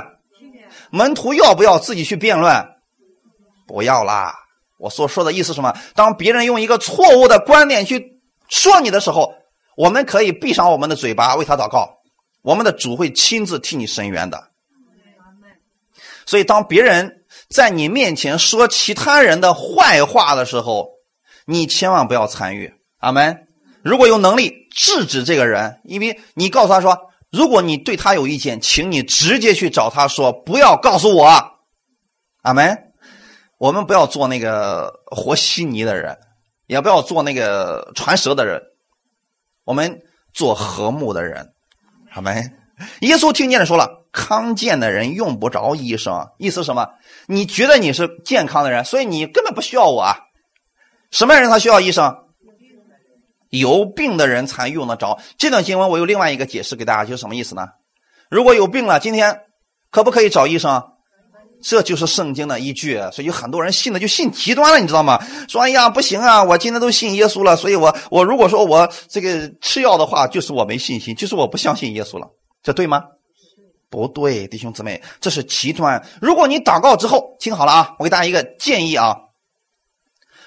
[0.90, 2.64] 门徒要不要自己去辩论？
[3.66, 4.32] 不要啦。
[4.78, 5.76] 我所说的意思是什么？
[5.96, 9.34] 当别人用一个错误的观点去说你的时候，
[9.76, 11.90] 我们可以闭上我们的嘴巴为他祷告，
[12.42, 14.50] 我们的主会亲自替你伸冤的。
[16.26, 17.23] 所以，当别人
[17.54, 20.88] 在你面前说其他人的坏话的时候，
[21.46, 22.74] 你千万不要参与。
[22.98, 23.46] 阿门。
[23.84, 26.98] 如果有能力制止这个人，因为你告诉他说，
[27.30, 31.28] 如果你对他有意见，请你直接去找他说，不要告诉我。
[32.42, 32.76] 阿门。
[33.58, 36.18] 我们不要做那个和稀泥的人，
[36.66, 38.60] 也不要做那个传舌的人，
[39.62, 40.02] 我们
[40.32, 41.52] 做和睦的人。
[42.14, 42.52] 阿门。
[43.02, 44.03] 耶稣听见了，说了。
[44.14, 46.88] 康健的人用不着医生，意思什么？
[47.26, 50.00] 你觉得你是健康的人，所以你根本不需要我。
[50.00, 50.16] 啊
[51.10, 52.16] 什么人他需要医生？
[53.50, 55.20] 有病的人才用得着。
[55.36, 57.66] 这段经文我有另外一个解释给大家，就是什么意思呢？
[58.30, 59.42] 如果有病了，今天
[59.90, 60.82] 可不可以找医生？
[61.62, 63.00] 这就是圣经的依据。
[63.12, 65.24] 所以有很多人信的就信极端了，你知道吗？
[65.48, 72.26] 说哎呀不行啊，我今天都信耶稣了，所以我我如果说我这个吃药的话，就是我没信心，就是我不相信耶稣了，
[72.62, 73.02] 这对吗？
[73.94, 76.04] 不对，弟兄姊妹，这是极端。
[76.20, 79.16] 如果你祷告之后，听好了啊，我给大家一个建议啊。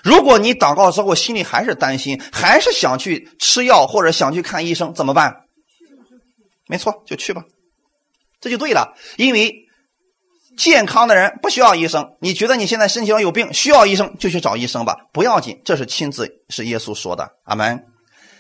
[0.04, 5.46] 如果你祷告之后心里还是担心，还是想去吃药或者想去看医生，怎么办？
[6.68, 7.44] 没错，就去吧，
[8.42, 8.94] 这就对了。
[9.16, 9.56] 因为
[10.58, 15.62] 健康的人不需要医生，你觉得你现在身体上有病需要医生，就去找医生吧，不要紧。
[15.64, 17.86] 这是亲自是耶稣说的，阿门。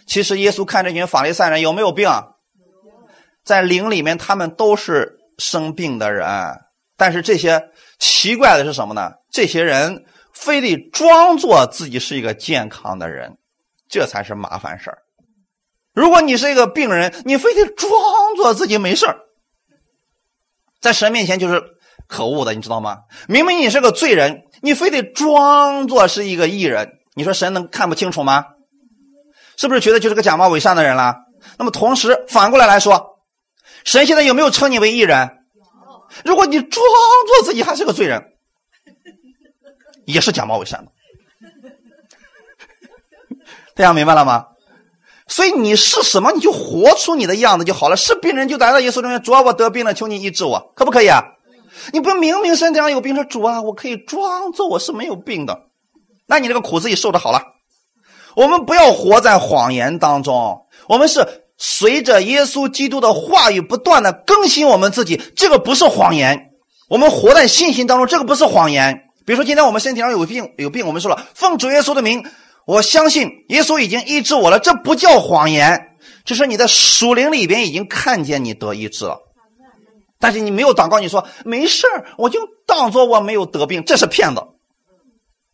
[0.06, 2.24] 其实耶稣看这群法利赛人有没有病啊？
[3.48, 6.28] 在灵里面，他们都是生病的人，
[6.98, 7.64] 但是这些
[7.98, 9.10] 奇怪的是什么呢？
[9.32, 13.38] 这些人非得装作自己是一个健康的人，
[13.88, 14.98] 这才是麻烦事儿。
[15.94, 17.90] 如果你是一个病人，你非得装
[18.36, 19.16] 作自己没事儿，
[20.82, 21.64] 在神面前就是
[22.06, 22.98] 可恶的，你知道吗？
[23.30, 28.44] 明明你是个罪人，你非得装作是一个义人，你说神能看不清楚吗？
[29.56, 31.16] 是不是觉得就是个假冒伪善的人了？
[31.58, 33.14] 那么同时反过来来说。
[33.88, 35.30] 神现在有没有称你为艺人？
[36.26, 36.86] 如果你装
[37.26, 38.34] 作自己还是个罪人，
[40.04, 40.92] 也是假冒伪善的。
[43.76, 44.48] 大家明白了吗？
[45.30, 47.96] 所以你是什么，你就活出你的样子就好了。
[47.96, 51.24] 是病人就来到耶稣中间，主啊，我得病了，求你医治我，可不可以啊？
[51.94, 55.62] 你不明明身体上有病，说主啊，我可以装作我是没有病的，
[56.26, 57.42] 那你这个苦自己受着好了。
[58.36, 61.46] 我们不要活在谎言当中，我们是。
[61.58, 66.52] 随着耶稣基督的话语不断的更新我们自己，这个不是谎言。
[66.88, 69.04] 我们活在信心当中，这个不是谎言。
[69.26, 72.24] 比如说，今天我们身体上有病，有病，我们说了，奉主耶稣的名，
[72.66, 79.20] 我相信耶稣已经医治我了，这不叫谎言，这是你的属灵里边已经看见你得医治了。
[80.20, 81.86] 但是你没有祷告，你说没事
[82.18, 84.42] 我就当做我没有得病，这是骗子。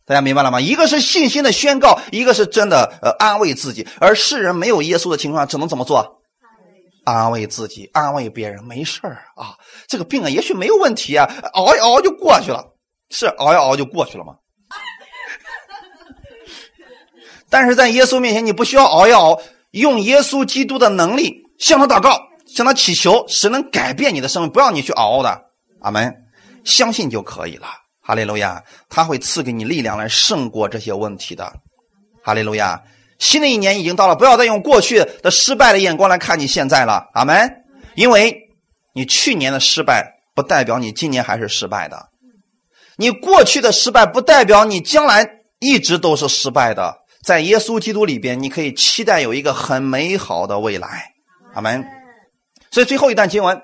[0.06, 0.60] 大家明白了吗？
[0.60, 3.86] 一个是信心的宣告，一个是真的呃安慰自己。
[4.00, 6.20] 而世人没有耶稣的情况下，只能怎么做？
[7.04, 12.64] 安慰自己，安慰别人，没事儿啊，这个病啊，也许没有问题啊，熬一熬就过去了，
[13.10, 14.34] 是熬一熬就过去了吗？
[17.50, 19.40] 但是在耶稣面前，你不需要熬一熬，
[19.70, 25.42] 用耶稣基督的能力向他祷告，向他祈求，是能改变你的生命，不让你去熬的。
[25.80, 26.14] 阿门，
[26.64, 27.66] 相信就可以了。
[28.06, 31.50] 哈利路亚，他会赐给你力量来胜过这些问题的。
[32.22, 32.82] 哈利路亚，
[33.18, 37.08] 新的一年已经到了，不要再用过去的失败的眼光来看你现在了。
[37.14, 37.50] 阿门。
[37.94, 38.36] 因为
[38.92, 42.10] 你去年的失败不代表你今年还是失败的，
[42.98, 45.26] 你过去的失败不代表你将来
[45.58, 46.94] 一直都是失败的。
[47.22, 51.12] 在耶稣基督里边，你可以期待有一个很美好的未来。
[51.54, 51.82] 阿门。
[52.70, 53.58] 所以最后一段经文。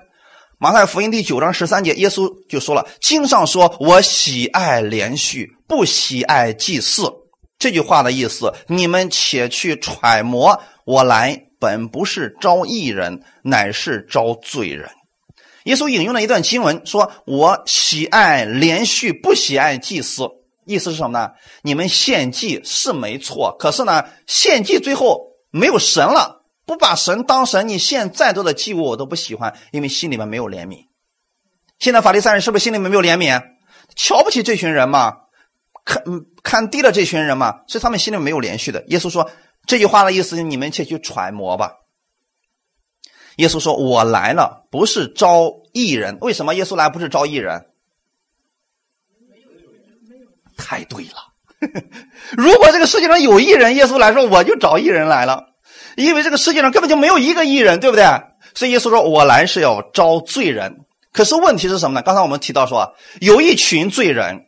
[0.63, 7.11] 马太福音第九章十三节，耶稣就说了：“经上说，我喜爱连续，不喜爱祭祀。”
[7.57, 10.61] 这句话的意思，你们且去揣摩。
[10.85, 14.87] 我来本不是招义人，乃是招罪人。
[15.63, 20.29] 耶稣引用了一段经文，说：“我喜爱连续，不喜爱祭祀。”
[20.67, 21.31] 意思是什么呢？
[21.63, 26.40] 你们献祭是没错，可是呢，献祭最后没有神了。
[26.71, 30.85] 不把神当神，你献再多的祭物我都不喜欢，因为心里面没有怜悯。
[31.79, 33.43] 现在法利赛人是不是心里面没有怜悯？
[33.97, 35.17] 瞧不起这群人嘛，
[35.83, 36.01] 看
[36.43, 38.85] 看低了这群人嘛，所以他们心里没有连续的。
[38.87, 39.29] 耶稣说
[39.67, 41.73] ：“这句话的意思，你们且去揣摩吧。
[43.35, 46.19] 耶稣说：“我来了，不是招义人。
[46.21, 47.65] 为什么耶稣来不是招义人？
[50.55, 51.33] 太对了。
[52.37, 55.50] 如果这个世界上有义人，耶稣来说我就找义人来了。
[55.95, 58.05] 因为这个世界上根本就没有一个艺人，对不对？
[58.53, 60.85] 所以耶稣说我来是要招罪人。
[61.13, 62.01] 可是问题是什么呢？
[62.01, 64.45] 刚才我们提到说，有一群罪人，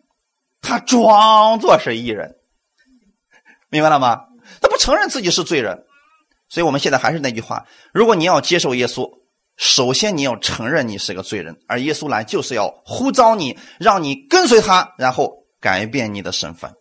[0.61, 2.35] 他装作是艺人，
[3.69, 4.21] 明白了吗？
[4.61, 5.83] 他不承认自己是罪人。”
[6.49, 9.09] 所以我们现在还是那句话：如果你要接受耶稣，
[9.57, 16.71] 首先你要承认你是个罪人，而耶稣来就是要呼召你，让你跟随他，然后改变你的身份。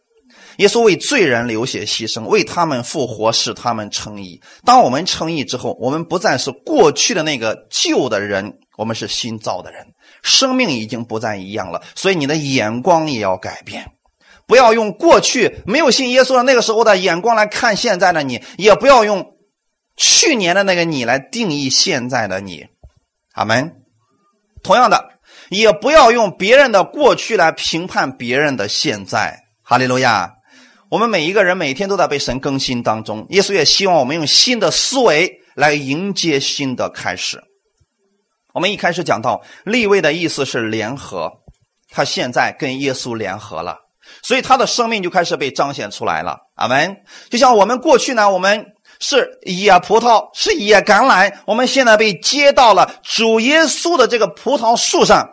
[0.56, 4.40] 耶稣为罪人流血牺牲，为他们复活，使他们称义。
[4.64, 9.86] 当我们称义之后，我们不再是过去的那个旧的人，我们是新造的人，
[10.22, 11.82] 生命已经不再一样了。
[11.94, 13.92] 所以你的眼光也要改变，
[14.46, 19.32] 不要用过去没有信耶稣的那个时候的眼光来看现在的你，也不要用。
[19.94, 22.66] 去年的那个你来定义现在的你，
[23.34, 23.76] 阿门。
[24.62, 25.10] 同样的，
[25.50, 29.38] 也不要用别人的过去来评判别人的现在。
[29.62, 30.32] 哈利路亚！
[30.92, 37.42] 我们每一个人每天都在被神更新当中，耶稣也希望我们用新的思维来迎接新的开始。
[38.52, 41.32] 我们一开始讲到立位的意思是联合，
[41.88, 43.78] 他现在跟耶稣联合了，
[44.22, 46.36] 所以他的生命就开始被彰显出来了。
[46.56, 46.94] 阿门。
[47.30, 48.66] 就像我们过去呢，我们。
[49.00, 51.32] 是野葡萄，是野橄榄。
[51.44, 55.28] 我们现在被接到了主耶稣的这个葡萄树上。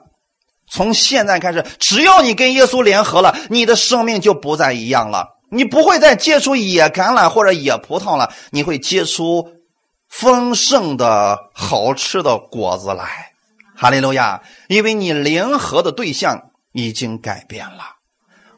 [0.72, 5.28] 从现在开始，只要你跟耶稣联合了，你的生命就不再一样了。
[5.52, 9.52] 你不会再结出野橄榄或者野葡萄了，你会结出
[10.08, 13.32] 丰盛的好吃的果子来。
[13.76, 14.42] 哈利路亚！
[14.68, 17.96] 因为你联合的对象已经改变了。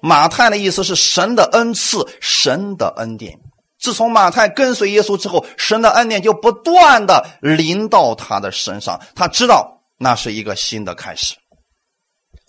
[0.02, 3.38] 马太的意思是神的恩赐，神的恩典。
[3.80, 9.00] 自从马太跟随耶稣之后，神的恩典就不断的临到他的身上。
[9.16, 11.36] 他知道那是一个新的开始，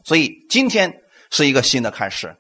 [0.05, 0.95] 所以今天
[1.31, 2.35] 是一个新的开始，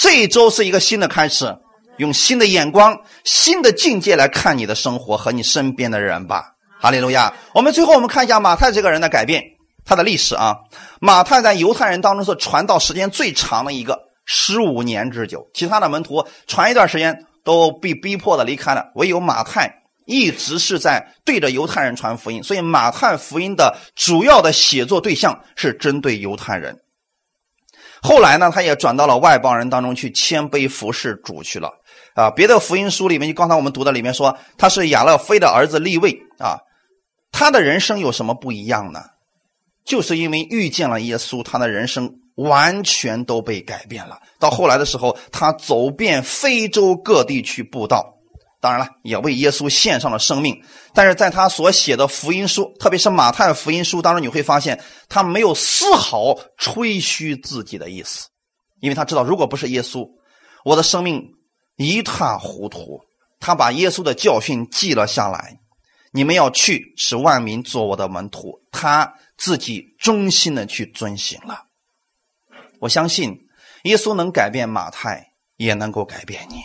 [0.00, 1.54] 这一周是一个新的开始。
[1.98, 6.54] 用新的眼光、新的境界来看你的生活和你身边的人吧。
[6.80, 7.30] 哈利路亚！
[7.54, 9.42] 我们最后我们看一下马太这个人的改变，
[9.84, 10.56] 他的历史啊。
[11.02, 15.46] 马太在犹太人当中是传道时间最长的一个，十五年之久。
[15.52, 17.26] 其他的门徒传一段时间。
[17.42, 19.74] 都被逼迫的离开了，唯有马太
[20.04, 26.76] 一直是在对着犹太人传福音，所以马太福音的主要的写作对象是针对犹太人。
[28.02, 31.70] 后来呢，他也转到了外邦人当中去谦卑服侍主去了。
[32.14, 36.58] 啊，别的福音书里面，就刚才我们读的里面说他是亚勒菲的儿子利位啊，
[37.32, 39.00] 他的人生有什么不一样呢？
[39.84, 42.16] 就是因为遇见了耶稣，他的人生。
[42.36, 44.18] 完全都被改变了。
[44.38, 48.14] 到后来的时候，他走遍非洲各地去布道，
[48.60, 50.62] 当然了，也为耶稣献上了生命。
[50.92, 58.28] 但是在他所写的福音书，特别是马太福音书当中，你会发现他没有丝毫吹嘘自己的意思，
[58.80, 60.06] 因为他知道，如果不是耶稣，
[60.64, 61.22] 我的生命
[61.76, 63.00] 一塌糊涂。
[63.42, 65.58] 他把耶稣的教训记了下来，
[66.12, 71.62] 你们要去使万民做我的门徒，他自己忠心的去遵行了。
[72.80, 73.34] 我相信
[73.84, 76.56] 耶稣能改变马太，也能够改变你。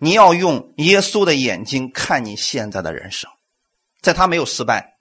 [0.00, 3.30] 你要用耶稣的眼睛看你现在的人生，
[4.00, 4.94] 在他没有失败，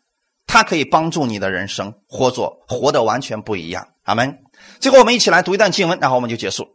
[0.47, 3.87] 他可以帮助你的人生活着活得完全不一样。
[4.03, 4.39] 阿门。
[4.79, 6.67] 最后，我们一起来读一段经文，然后我们就结束。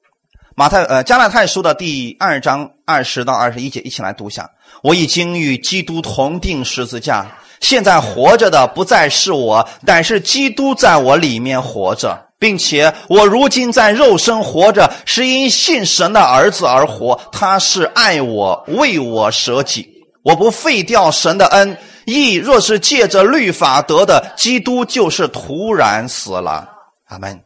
[0.55, 4.51] 马太呃加拉太书的第二章二十到二十一节，一起来读一下。
[4.83, 7.27] 我已经与基督同定十字架，
[7.61, 12.29] 现在活着的不再是我，但是基督在我里面活着。
[12.43, 17.15] 并且我如今在肉身活着，是因信神的儿子而活。
[17.31, 19.89] 他是爱我，为我舍己。
[20.25, 22.35] 我不废掉神的恩义。
[22.35, 26.69] 若是借着律法得的，基督就是突然死了。
[27.05, 27.41] 阿门。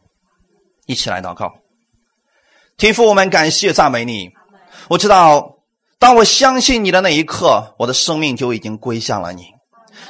[0.87, 1.53] 一起来祷告，
[2.75, 4.31] 天父，我们感谢赞美你。
[4.89, 5.57] 我知道，
[5.99, 9.43] 当我相信你的那一刻，我的生命就已经归向了你。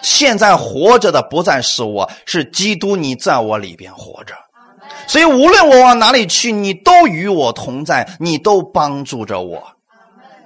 [0.01, 4.33] 现在活着的不再是我，是基督，你在我里边活着。
[5.05, 9.63] 所以，无论我往哪里去，你都与我同在，你都帮助着我。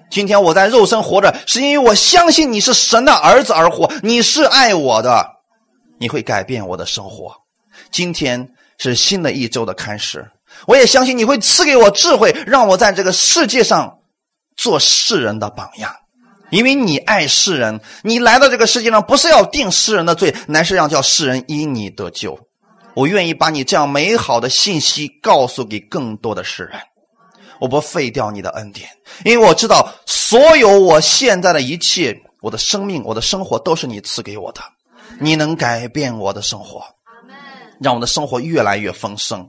[0.09, 3.89] 今天我在肉身活着，是因为我相信你是神的儿子而活。
[4.03, 5.25] 你是爱我的，
[5.99, 7.33] 你会改变我的生活。
[7.91, 10.29] 今天是新的一周的开始，
[10.67, 13.99] 我也相信你会赐给我智慧，让我在这个世界上
[14.57, 15.95] 做世人的榜样。
[16.49, 22.37] 因为你爱世人，你来到这个世界上不是要定世人的罪，乃是要叫世人因你得救。
[22.95, 26.79] 我愿意把你这样美好的信息告诉给更多的世人。
[27.59, 28.89] 我不废掉你的恩典，
[29.23, 34.61] 因为我知道所有我现在的一切，我的生命、我的生活都是你赐给我的。
[35.19, 36.83] 你能改变我的生活，
[37.79, 39.47] 让我的生活越来越丰盛，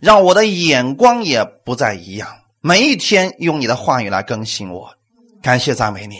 [0.00, 2.28] 让我的眼光也不再一样。
[2.60, 4.92] 每一天用你的话语来更新我，
[5.40, 6.18] 感谢赞美你，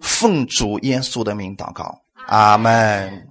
[0.00, 3.28] 奉主耶稣的名祷告，阿门。